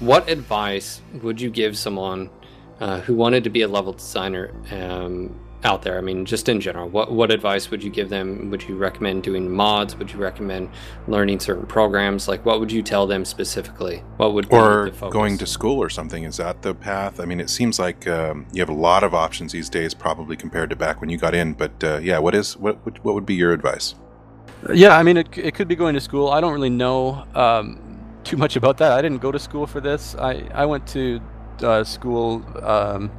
what 0.00 0.28
advice 0.28 1.02
would 1.22 1.40
you 1.40 1.50
give 1.50 1.76
someone 1.76 2.30
uh, 2.80 3.00
who 3.00 3.14
wanted 3.14 3.44
to 3.44 3.50
be 3.50 3.62
a 3.62 3.68
level 3.68 3.92
designer? 3.92 4.52
Um, 4.70 5.34
out 5.64 5.82
there? 5.82 5.98
I 5.98 6.00
mean, 6.00 6.24
just 6.24 6.48
in 6.48 6.60
general, 6.60 6.88
what 6.88 7.10
what 7.10 7.30
advice 7.30 7.70
would 7.70 7.82
you 7.82 7.90
give 7.90 8.08
them? 8.08 8.50
Would 8.50 8.62
you 8.62 8.76
recommend 8.76 9.22
doing 9.22 9.50
mods? 9.50 9.96
Would 9.96 10.12
you 10.12 10.18
recommend 10.18 10.70
learning 11.06 11.40
certain 11.40 11.66
programs? 11.66 12.28
Like, 12.28 12.44
what 12.44 12.60
would 12.60 12.70
you 12.70 12.82
tell 12.82 13.06
them 13.06 13.24
specifically? 13.24 14.02
What 14.16 14.34
would 14.34 14.52
or 14.52 14.90
going 15.10 15.38
to 15.38 15.46
school 15.46 15.82
or 15.82 15.90
something? 15.90 16.24
Is 16.24 16.36
that 16.36 16.62
the 16.62 16.74
path? 16.74 17.20
I 17.20 17.24
mean, 17.24 17.40
it 17.40 17.50
seems 17.50 17.78
like 17.78 18.06
um, 18.06 18.46
you 18.52 18.60
have 18.60 18.68
a 18.68 18.74
lot 18.74 19.02
of 19.02 19.14
options 19.14 19.52
these 19.52 19.68
days, 19.68 19.94
probably 19.94 20.36
compared 20.36 20.70
to 20.70 20.76
back 20.76 21.00
when 21.00 21.10
you 21.10 21.18
got 21.18 21.34
in. 21.34 21.54
But 21.54 21.82
uh, 21.82 21.98
yeah, 21.98 22.18
what 22.18 22.34
is 22.34 22.56
what 22.56 22.76
what 23.04 23.14
would 23.14 23.26
be 23.26 23.34
your 23.34 23.52
advice? 23.52 23.94
Yeah, 24.72 24.96
I 24.96 25.02
mean, 25.02 25.16
it 25.16 25.36
it 25.36 25.54
could 25.54 25.68
be 25.68 25.76
going 25.76 25.94
to 25.94 26.00
school. 26.00 26.28
I 26.28 26.40
don't 26.40 26.52
really 26.52 26.70
know 26.70 27.26
um, 27.34 27.80
too 28.24 28.36
much 28.36 28.56
about 28.56 28.78
that. 28.78 28.92
I 28.92 29.02
didn't 29.02 29.18
go 29.18 29.32
to 29.32 29.38
school 29.38 29.66
for 29.66 29.80
this. 29.80 30.14
I 30.16 30.48
I 30.54 30.66
went 30.66 30.86
to 30.88 31.20
uh, 31.62 31.84
school 31.84 32.44
um, 32.62 33.10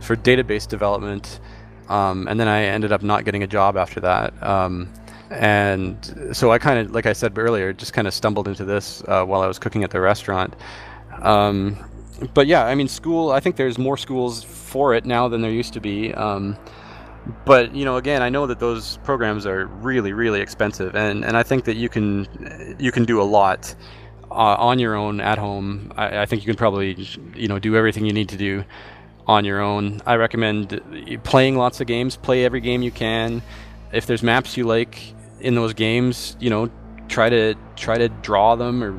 for 0.00 0.16
database 0.16 0.66
development 0.66 1.40
um, 1.92 2.26
and 2.26 2.40
then 2.40 2.48
I 2.48 2.62
ended 2.64 2.90
up 2.90 3.02
not 3.02 3.26
getting 3.26 3.42
a 3.42 3.46
job 3.46 3.76
after 3.76 4.00
that. 4.00 4.42
Um, 4.42 4.90
and 5.30 6.30
so 6.32 6.50
I 6.50 6.58
kind 6.58 6.78
of, 6.78 6.92
like 6.92 7.04
I 7.04 7.12
said 7.12 7.36
earlier, 7.36 7.72
just 7.72 7.92
kind 7.92 8.08
of 8.08 8.14
stumbled 8.14 8.48
into 8.48 8.64
this 8.64 9.02
uh, 9.08 9.24
while 9.24 9.42
I 9.42 9.46
was 9.46 9.58
cooking 9.58 9.84
at 9.84 9.90
the 9.90 10.00
restaurant. 10.00 10.54
Um, 11.20 11.76
but 12.32 12.46
yeah, 12.46 12.64
I 12.64 12.74
mean, 12.74 12.88
school. 12.88 13.30
I 13.30 13.40
think 13.40 13.56
there's 13.56 13.78
more 13.78 13.98
schools 13.98 14.42
for 14.42 14.94
it 14.94 15.04
now 15.04 15.28
than 15.28 15.42
there 15.42 15.50
used 15.50 15.74
to 15.74 15.80
be. 15.80 16.14
Um, 16.14 16.56
but 17.44 17.74
you 17.74 17.84
know, 17.84 17.96
again, 17.98 18.22
I 18.22 18.30
know 18.30 18.46
that 18.46 18.58
those 18.58 18.96
programs 18.98 19.44
are 19.44 19.66
really, 19.66 20.12
really 20.14 20.40
expensive, 20.40 20.96
and, 20.96 21.24
and 21.24 21.36
I 21.36 21.42
think 21.42 21.64
that 21.64 21.76
you 21.76 21.88
can 21.88 22.76
you 22.78 22.90
can 22.90 23.04
do 23.04 23.20
a 23.20 23.24
lot 23.24 23.74
uh, 24.30 24.56
on 24.58 24.78
your 24.78 24.94
own 24.94 25.20
at 25.20 25.38
home. 25.38 25.92
I, 25.96 26.22
I 26.22 26.26
think 26.26 26.42
you 26.42 26.46
can 26.46 26.56
probably 26.56 27.06
you 27.34 27.48
know 27.48 27.58
do 27.58 27.76
everything 27.76 28.06
you 28.06 28.12
need 28.12 28.30
to 28.30 28.36
do 28.36 28.64
on 29.26 29.44
your 29.44 29.60
own. 29.60 30.00
I 30.06 30.16
recommend 30.16 30.80
playing 31.24 31.56
lots 31.56 31.80
of 31.80 31.86
games. 31.86 32.16
Play 32.16 32.44
every 32.44 32.60
game 32.60 32.82
you 32.82 32.90
can. 32.90 33.42
If 33.92 34.06
there's 34.06 34.22
maps 34.22 34.56
you 34.56 34.64
like 34.64 34.98
in 35.40 35.54
those 35.54 35.74
games, 35.74 36.36
you 36.40 36.50
know, 36.50 36.70
try 37.08 37.28
to 37.28 37.54
try 37.76 37.98
to 37.98 38.08
draw 38.08 38.56
them 38.56 38.82
or 38.82 38.98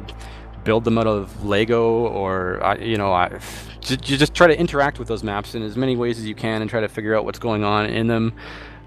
build 0.63 0.83
them 0.83 0.97
out 0.97 1.07
of 1.07 1.45
Lego 1.45 2.07
or 2.07 2.77
you 2.79 2.97
know, 2.97 3.11
I, 3.11 3.39
you 3.89 4.17
just 4.17 4.33
try 4.33 4.47
to 4.47 4.57
interact 4.57 4.99
with 4.99 5.07
those 5.07 5.23
maps 5.23 5.55
in 5.55 5.63
as 5.63 5.75
many 5.75 5.95
ways 5.95 6.17
as 6.19 6.25
you 6.25 6.35
can 6.35 6.61
and 6.61 6.69
try 6.69 6.81
to 6.81 6.87
figure 6.87 7.15
out 7.15 7.25
what's 7.25 7.39
going 7.39 7.63
on 7.63 7.87
in 7.87 8.07
them. 8.07 8.33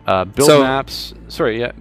Uh, 0.06 0.24
build 0.24 0.48
so, 0.48 0.62
maps. 0.62 1.14
Sorry, 1.28 1.58
yeah. 1.58 1.72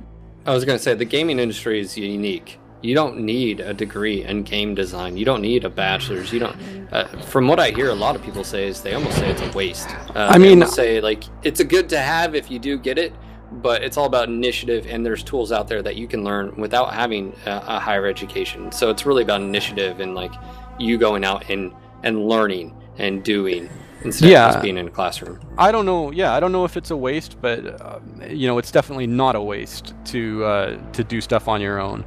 I 0.46 0.54
was 0.54 0.66
going 0.66 0.78
to 0.78 0.84
say 0.84 0.94
the 0.94 1.06
gaming 1.06 1.40
industry 1.40 1.80
is 1.80 1.98
unique 1.98 2.60
you 2.82 2.94
don't 2.94 3.20
need 3.20 3.60
a 3.60 3.74
degree 3.74 4.24
in 4.24 4.44
game 4.44 4.76
design. 4.76 5.18
You 5.18 5.26
don't 5.26 5.42
need 5.42 5.66
a 5.66 5.70
bachelor's. 5.70 6.32
You 6.32 6.40
don't. 6.40 6.56
Uh, 6.92 7.06
from 7.22 7.48
what 7.48 7.60
I 7.60 7.72
hear, 7.72 7.90
a 7.90 7.96
lot 7.96 8.16
of 8.16 8.24
people 8.24 8.44
say 8.44 8.68
is 8.68 8.82
they 8.82 8.94
almost 8.94 9.18
say 9.18 9.32
it's 9.32 9.42
a 9.42 9.52
waste. 9.58 9.90
Uh, 9.90 10.28
I 10.30 10.38
mean, 10.38 10.66
say 10.68 11.02
like 11.02 11.24
it's 11.44 11.60
a 11.60 11.64
good 11.64 11.90
to 11.90 12.00
have 12.00 12.36
if 12.36 12.52
you 12.52 12.60
do 12.60 12.78
get 12.78 12.98
it, 12.98 13.14
but 13.52 13.84
it's 13.84 13.98
all 13.98 14.06
about 14.06 14.30
initiative. 14.30 14.86
And 14.88 15.06
there's 15.06 15.24
tools 15.24 15.52
out 15.52 15.68
there 15.68 15.82
that 15.82 15.96
you 15.96 16.08
can 16.08 16.24
learn 16.24 16.56
without 16.58 16.94
having 16.94 17.36
a, 17.46 17.64
a 17.68 17.80
higher 17.80 18.06
education. 18.06 18.72
So 18.72 18.90
it's 18.90 19.06
really 19.06 19.24
about 19.24 19.42
initiative 19.42 20.00
and 20.00 20.14
like 20.14 20.34
you 20.80 20.98
going 20.98 21.24
out 21.24 21.50
and 21.50 21.74
and 22.04 22.28
learning 22.28 22.76
and 22.98 23.24
doing 23.24 23.70
instead 24.04 24.30
yeah, 24.30 24.46
of 24.46 24.54
just 24.54 24.64
being 24.64 24.78
in 24.78 24.88
a 24.88 24.92
classroom. 24.92 25.40
I 25.58 25.72
don't 25.72 25.86
know. 25.86 26.12
Yeah, 26.12 26.34
I 26.34 26.40
don't 26.40 26.52
know 26.52 26.66
if 26.66 26.78
it's 26.78 26.92
a 26.92 26.98
waste, 26.98 27.42
but 27.42 27.82
uh, 27.82 28.00
you 28.30 28.48
know, 28.48 28.58
it's 28.58 28.72
definitely 28.72 29.08
not 29.08 29.36
a 29.36 29.42
waste 29.42 29.94
to 30.06 30.46
uh, 30.46 30.92
to 30.92 31.04
do 31.04 31.20
stuff 31.20 31.48
on 31.48 31.62
your 31.62 31.80
own 31.80 32.06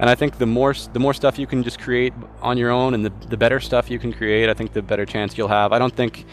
and 0.00 0.08
I 0.08 0.14
think 0.14 0.38
the 0.38 0.46
more 0.46 0.72
the 0.92 0.98
more 0.98 1.12
stuff 1.12 1.38
you 1.38 1.46
can 1.46 1.62
just 1.62 1.78
create 1.78 2.14
on 2.40 2.56
your 2.56 2.70
own, 2.70 2.94
and 2.94 3.04
the 3.04 3.12
the 3.28 3.36
better 3.36 3.60
stuff 3.60 3.90
you 3.90 3.98
can 3.98 4.12
create, 4.12 4.48
I 4.48 4.54
think 4.54 4.72
the 4.72 4.82
better 4.82 5.04
chance 5.04 5.36
you'll 5.36 5.48
have. 5.48 5.72
I 5.72 5.78
don't 5.78 5.94
think, 5.94 6.24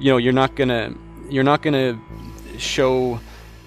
you 0.00 0.10
know, 0.10 0.16
you're 0.16 0.32
not 0.32 0.56
gonna 0.56 0.92
you're 1.30 1.44
not 1.44 1.62
gonna 1.62 1.98
show 2.58 3.20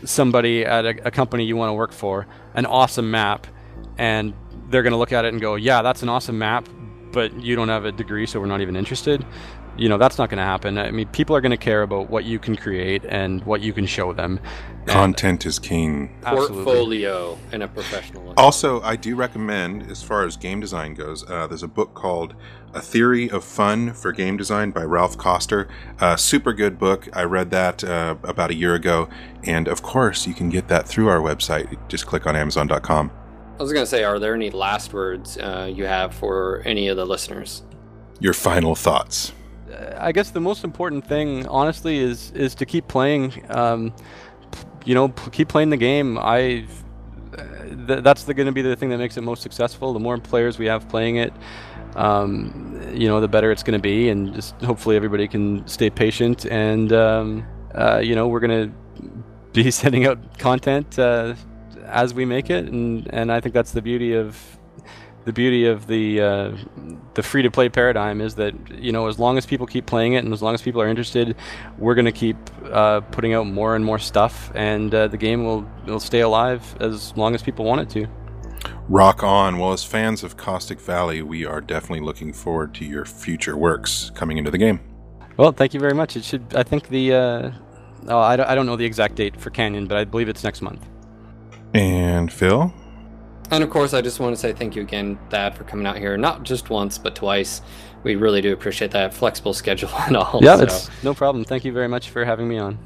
somebody 0.03 0.65
at 0.65 0.86
a, 0.86 1.07
a 1.07 1.12
company 1.12 1.45
you 1.45 1.55
want 1.55 1.69
to 1.69 1.73
work 1.73 1.93
for 1.93 2.27
an 2.55 2.65
awesome 2.65 3.10
map, 3.10 3.47
and 3.97 4.33
they're 4.69 4.83
gonna 4.83 4.97
look 4.97 5.13
at 5.13 5.23
it 5.23 5.31
and 5.31 5.41
go, 5.41 5.55
yeah, 5.55 5.81
that's 5.81 6.03
an 6.03 6.10
awesome 6.10 6.38
map, 6.38 6.67
but 7.13 7.33
you 7.41 7.55
don't 7.55 7.69
have 7.69 7.86
a 7.86 7.91
degree, 7.93 8.25
so 8.25 8.41
we're 8.41 8.47
not 8.47 8.60
even 8.60 8.75
interested 8.75 9.25
you 9.77 9.89
know 9.89 9.97
that's 9.97 10.17
not 10.17 10.29
going 10.29 10.37
to 10.37 10.43
happen. 10.43 10.77
I 10.77 10.91
mean, 10.91 11.07
people 11.09 11.35
are 11.35 11.41
going 11.41 11.51
to 11.51 11.57
care 11.57 11.81
about 11.81 12.09
what 12.09 12.25
you 12.25 12.39
can 12.39 12.55
create 12.55 13.03
and 13.05 13.43
what 13.45 13.61
you 13.61 13.73
can 13.73 13.85
show 13.85 14.13
them. 14.13 14.39
Content 14.85 15.45
is 15.45 15.59
king. 15.59 16.17
Portfolio 16.21 17.37
and 17.51 17.63
a 17.63 17.67
professional. 17.67 18.33
Also, 18.37 18.81
I 18.81 18.95
do 18.95 19.15
recommend, 19.15 19.91
as 19.91 20.01
far 20.01 20.25
as 20.25 20.37
game 20.37 20.59
design 20.59 20.93
goes, 20.93 21.29
uh, 21.29 21.47
there's 21.47 21.63
a 21.63 21.67
book 21.67 21.93
called 21.93 22.35
"A 22.73 22.81
Theory 22.81 23.29
of 23.29 23.43
Fun 23.43 23.93
for 23.93 24.11
Game 24.11 24.37
Design" 24.37 24.71
by 24.71 24.81
Raph 24.81 25.17
Koster. 25.17 25.67
Uh, 25.99 26.15
super 26.15 26.53
good 26.53 26.79
book. 26.79 27.09
I 27.13 27.23
read 27.23 27.51
that 27.51 27.83
uh, 27.83 28.15
about 28.23 28.51
a 28.51 28.55
year 28.55 28.75
ago, 28.75 29.09
and 29.43 29.67
of 29.67 29.81
course, 29.81 30.25
you 30.25 30.33
can 30.33 30.49
get 30.49 30.67
that 30.69 30.87
through 30.87 31.09
our 31.09 31.19
website. 31.19 31.77
Just 31.89 32.05
click 32.05 32.25
on 32.25 32.35
Amazon.com. 32.35 33.11
I 33.59 33.63
was 33.63 33.73
going 33.73 33.83
to 33.83 33.89
say, 33.89 34.03
are 34.03 34.19
there 34.19 34.35
any 34.35 34.51
last 34.51 34.93
words 34.93 35.35
uh, 35.37 35.67
you 35.73 35.85
have 35.85 36.13
for 36.13 36.61
any 36.63 36.89
of 36.89 36.97
the 36.97 37.05
listeners? 37.05 37.63
Your 38.19 38.33
final 38.33 38.75
thoughts. 38.75 39.33
I 39.97 40.12
guess 40.12 40.32
the 40.32 40.39
most 40.39 40.63
important 40.63 41.06
thing, 41.08 41.47
honestly, 41.47 41.97
is 41.97 42.32
is 42.32 42.56
to 42.56 42.65
keep 42.65 42.88
playing. 42.88 43.45
Um, 43.49 43.93
you 44.86 44.95
know, 44.95 45.10
p- 45.10 45.32
keep 45.32 45.49
playing 45.49 45.69
the 45.69 45.77
game. 45.77 46.17
I 46.17 46.65
th- 47.88 48.03
that's 48.03 48.23
going 48.23 48.45
to 48.45 48.51
be 48.51 48.62
the 48.62 48.75
thing 48.75 48.89
that 48.89 48.97
makes 48.97 49.17
it 49.17 49.21
most 49.21 49.43
successful. 49.43 49.93
The 49.93 49.99
more 49.99 50.17
players 50.17 50.58
we 50.58 50.67
have 50.67 50.88
playing 50.88 51.17
it, 51.17 51.34
um, 51.95 52.82
you 52.93 53.08
know, 53.08 53.19
the 53.19 53.27
better 53.27 53.51
it's 53.51 53.63
going 53.63 53.77
to 53.77 53.82
be, 53.82 54.10
and 54.10 54.34
just 54.34 54.60
hopefully 54.62 54.95
everybody 54.95 55.27
can 55.27 55.67
stay 55.67 55.89
patient. 55.89 56.45
And 56.45 56.93
um, 56.93 57.45
uh, 57.75 57.99
you 57.99 58.15
know, 58.15 58.27
we're 58.27 58.39
going 58.39 58.69
to 58.69 59.12
be 59.53 59.71
sending 59.82 60.06
out 60.06 60.38
content 60.39 60.97
uh, 60.97 61.36
as 61.86 62.13
we 62.13 62.25
make 62.25 62.49
it, 62.49 62.65
and 62.65 63.10
and 63.13 63.32
I 63.32 63.39
think 63.39 63.53
that's 63.53 63.71
the 63.71 63.82
beauty 63.82 64.13
of 64.13 64.57
the 65.27 65.33
beauty 65.33 65.65
of 65.65 65.87
the 65.87 66.21
uh, 66.21 66.51
the 67.15 67.21
free 67.21 67.41
to 67.41 67.51
play 67.51 67.67
paradigm 67.67 68.21
is 68.21 68.35
that 68.35 68.53
you 68.71 68.93
know 68.93 69.07
as 69.07 69.19
long 69.19 69.37
as 69.37 69.45
people 69.45 69.67
keep 69.67 69.85
playing 69.85 70.13
it 70.13 70.23
and 70.23 70.33
as 70.33 70.41
long 70.41 70.53
as 70.53 70.61
people 70.61 70.81
are 70.81 70.87
interested, 70.87 71.35
we're 71.77 71.95
going 71.95 72.05
to 72.05 72.13
keep 72.13 72.37
uh, 72.71 73.01
putting 73.11 73.33
out 73.33 73.45
more 73.45 73.75
and 73.75 73.83
more 73.83 73.99
stuff, 73.99 74.49
and 74.55 74.95
uh, 74.95 75.09
the 75.09 75.17
game 75.17 75.43
will 75.43 75.69
will 75.85 75.99
stay 75.99 76.21
alive 76.21 76.63
as 76.79 77.15
long 77.17 77.35
as 77.35 77.43
people 77.43 77.65
want 77.65 77.81
it 77.81 77.89
to. 77.89 78.07
Rock 78.87 79.21
on. 79.21 79.59
Well, 79.59 79.73
as 79.73 79.83
fans 79.83 80.23
of 80.23 80.37
Caustic 80.37 80.79
Valley, 80.79 81.21
we 81.21 81.45
are 81.45 81.59
definitely 81.59 82.05
looking 82.05 82.31
forward 82.31 82.73
to 82.75 82.85
your 82.85 83.03
future 83.03 83.57
works 83.57 84.09
coming 84.15 84.37
into 84.37 84.49
the 84.49 84.57
game. 84.57 84.79
Well, 85.35 85.51
thank 85.51 85.73
you 85.73 85.81
very 85.81 85.93
much. 85.93 86.15
It 86.15 86.23
should. 86.23 86.55
I 86.55 86.63
think 86.63 86.87
the. 86.87 87.13
Uh, 87.13 87.51
oh, 88.07 88.19
I 88.19 88.37
don't, 88.37 88.47
I 88.47 88.55
don't 88.55 88.65
know 88.65 88.77
the 88.77 88.85
exact 88.85 89.15
date 89.15 89.37
for 89.37 89.49
Canyon, 89.49 89.87
but 89.87 89.97
I 89.97 90.05
believe 90.05 90.29
it's 90.29 90.45
next 90.45 90.61
month. 90.61 90.87
And 91.73 92.31
Phil. 92.31 92.73
And 93.49 93.63
of 93.63 93.69
course, 93.69 93.93
I 93.93 94.01
just 94.01 94.19
want 94.19 94.36
to 94.36 94.39
say 94.39 94.51
thank 94.51 94.75
you 94.75 94.81
again, 94.81 95.17
Thad, 95.29 95.55
for 95.55 95.63
coming 95.63 95.86
out 95.86 95.97
here, 95.97 96.17
not 96.17 96.43
just 96.43 96.69
once, 96.69 96.97
but 96.97 97.15
twice. 97.15 97.62
We 98.03 98.15
really 98.15 98.41
do 98.41 98.51
appreciate 98.53 98.91
that 98.91 99.13
flexible 99.13 99.53
schedule 99.53 99.91
and 99.93 100.17
all. 100.17 100.39
Yeah, 100.43 100.57
so. 100.57 100.63
it's 100.63 101.03
no 101.03 101.13
problem. 101.13 101.45
Thank 101.45 101.65
you 101.65 101.71
very 101.71 101.88
much 101.88 102.10
for 102.10 102.25
having 102.25 102.47
me 102.47 102.57
on. 102.57 102.77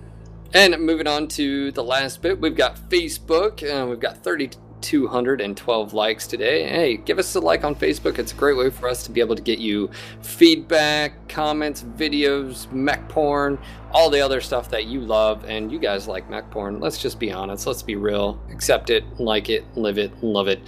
And 0.54 0.78
moving 0.80 1.08
on 1.08 1.28
to 1.30 1.71
the 1.71 1.84
last 1.84 2.21
bit, 2.21 2.39
we've 2.39 2.56
got 2.56 2.76
Facebook. 2.89 3.63
Uh, 3.63 3.88
we've 3.88 4.02
got 4.02 4.21
3,212 4.24 5.93
likes 5.93 6.28
today. 6.28 6.67
Hey, 6.67 6.97
give 6.97 7.19
us 7.19 7.34
a 7.36 7.39
like 7.39 7.63
on 7.63 7.74
Facebook. 7.74 8.19
It's 8.19 8.34
a 8.34 8.36
great 8.36 8.58
way 8.58 8.69
for 8.69 8.89
us 8.89 9.04
to 9.06 9.12
be 9.12 9.21
able 9.21 9.36
to 9.38 9.41
get 9.41 9.60
you 9.60 9.89
feedback, 10.21 11.30
comments, 11.30 11.84
videos, 11.84 12.69
mech 12.71 13.08
porn, 13.08 13.58
all 13.93 14.10
the 14.10 14.21
other 14.21 14.41
stuff 14.41 14.69
that 14.69 14.86
you 14.86 15.01
love. 15.01 15.45
And 15.45 15.71
you 15.71 15.80
guys 15.80 16.08
like 16.08 16.30
mech 16.30 16.49
porn. 16.49 16.80
Let's 16.80 16.97
just 16.97 17.19
be 17.19 17.32
honest. 17.32 17.67
Let's 17.67 17.84
be 17.84 17.95
real. 17.95 18.39
Accept 18.51 18.89
it, 18.89 19.04
like 19.19 19.49
it, 19.49 19.65
live 19.75 19.97
it, 19.97 20.12
love 20.23 20.47
it. 20.47 20.62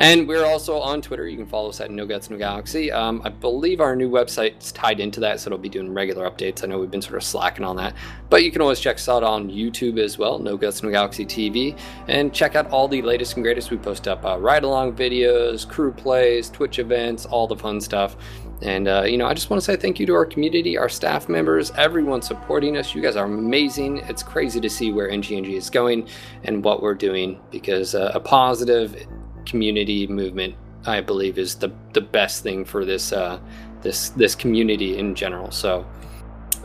And 0.00 0.28
we're 0.28 0.44
also 0.44 0.78
on 0.78 1.02
Twitter. 1.02 1.26
You 1.26 1.36
can 1.36 1.46
follow 1.46 1.70
us 1.70 1.80
at 1.80 1.90
No 1.90 2.06
Guts 2.06 2.30
No 2.30 2.38
Galaxy. 2.38 2.92
Um, 2.92 3.20
I 3.24 3.30
believe 3.30 3.80
our 3.80 3.96
new 3.96 4.08
website's 4.08 4.70
tied 4.70 5.00
into 5.00 5.18
that, 5.20 5.40
so 5.40 5.48
it'll 5.48 5.58
be 5.58 5.68
doing 5.68 5.92
regular 5.92 6.30
updates. 6.30 6.62
I 6.62 6.68
know 6.68 6.78
we've 6.78 6.90
been 6.90 7.02
sort 7.02 7.16
of 7.16 7.24
slacking 7.24 7.64
on 7.64 7.74
that, 7.76 7.94
but 8.30 8.44
you 8.44 8.52
can 8.52 8.62
always 8.62 8.78
check 8.78 8.96
us 8.96 9.08
out 9.08 9.24
on 9.24 9.50
YouTube 9.50 9.98
as 9.98 10.16
well, 10.16 10.38
No 10.38 10.56
Guts 10.56 10.84
No 10.84 10.90
Galaxy 10.90 11.26
TV, 11.26 11.76
and 12.06 12.32
check 12.32 12.54
out 12.54 12.70
all 12.70 12.86
the 12.86 13.02
latest 13.02 13.34
and 13.34 13.42
greatest. 13.42 13.72
We 13.72 13.76
post 13.76 14.06
up 14.06 14.24
uh, 14.24 14.38
ride 14.38 14.62
along 14.62 14.94
videos, 14.94 15.68
crew 15.68 15.92
plays, 15.92 16.48
Twitch 16.48 16.78
events, 16.78 17.26
all 17.26 17.48
the 17.48 17.56
fun 17.56 17.80
stuff. 17.80 18.16
And, 18.60 18.88
uh, 18.88 19.04
you 19.04 19.16
know, 19.16 19.26
I 19.26 19.34
just 19.34 19.50
want 19.50 19.62
to 19.62 19.64
say 19.64 19.76
thank 19.76 20.00
you 20.00 20.06
to 20.06 20.14
our 20.14 20.26
community, 20.26 20.76
our 20.76 20.88
staff 20.88 21.28
members, 21.28 21.70
everyone 21.76 22.22
supporting 22.22 22.76
us. 22.76 22.94
You 22.94 23.00
guys 23.00 23.14
are 23.16 23.26
amazing. 23.26 23.98
It's 24.08 24.22
crazy 24.22 24.60
to 24.60 24.68
see 24.68 24.90
where 24.90 25.08
NGNG 25.08 25.52
is 25.52 25.70
going 25.70 26.08
and 26.44 26.64
what 26.64 26.82
we're 26.82 26.94
doing 26.94 27.40
because 27.50 27.94
uh, 27.94 28.10
a 28.14 28.20
positive 28.20 29.06
community 29.46 30.06
movement, 30.08 30.56
I 30.86 31.00
believe, 31.00 31.38
is 31.38 31.54
the, 31.54 31.72
the 31.92 32.00
best 32.00 32.42
thing 32.42 32.64
for 32.64 32.84
this, 32.84 33.12
uh, 33.12 33.38
this, 33.82 34.10
this 34.10 34.34
community 34.34 34.98
in 34.98 35.14
general. 35.14 35.50
So, 35.52 35.86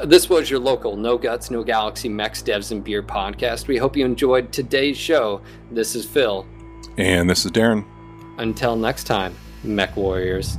this 0.04 0.28
was 0.28 0.50
your 0.50 0.60
local 0.60 0.98
No 0.98 1.20
Guts, 1.20 1.52
No 1.52 1.64
Galaxy 1.64 2.10
Mechs, 2.10 2.42
Devs, 2.42 2.72
and 2.72 2.84
Beer 2.84 3.04
podcast. 3.04 3.68
We 3.68 3.78
hope 3.78 3.96
you 3.96 4.06
enjoyed 4.06 4.52
today's 4.52 4.98
show. 4.98 5.40
This 5.70 5.96
is 5.96 6.04
Phil. 6.04 6.48
And 6.98 7.30
this 7.30 7.46
is 7.46 7.52
Darren. 7.52 7.86
Until 8.40 8.76
next 8.76 9.04
time, 9.04 9.36
Mech 9.64 9.96
Warriors. 9.96 10.58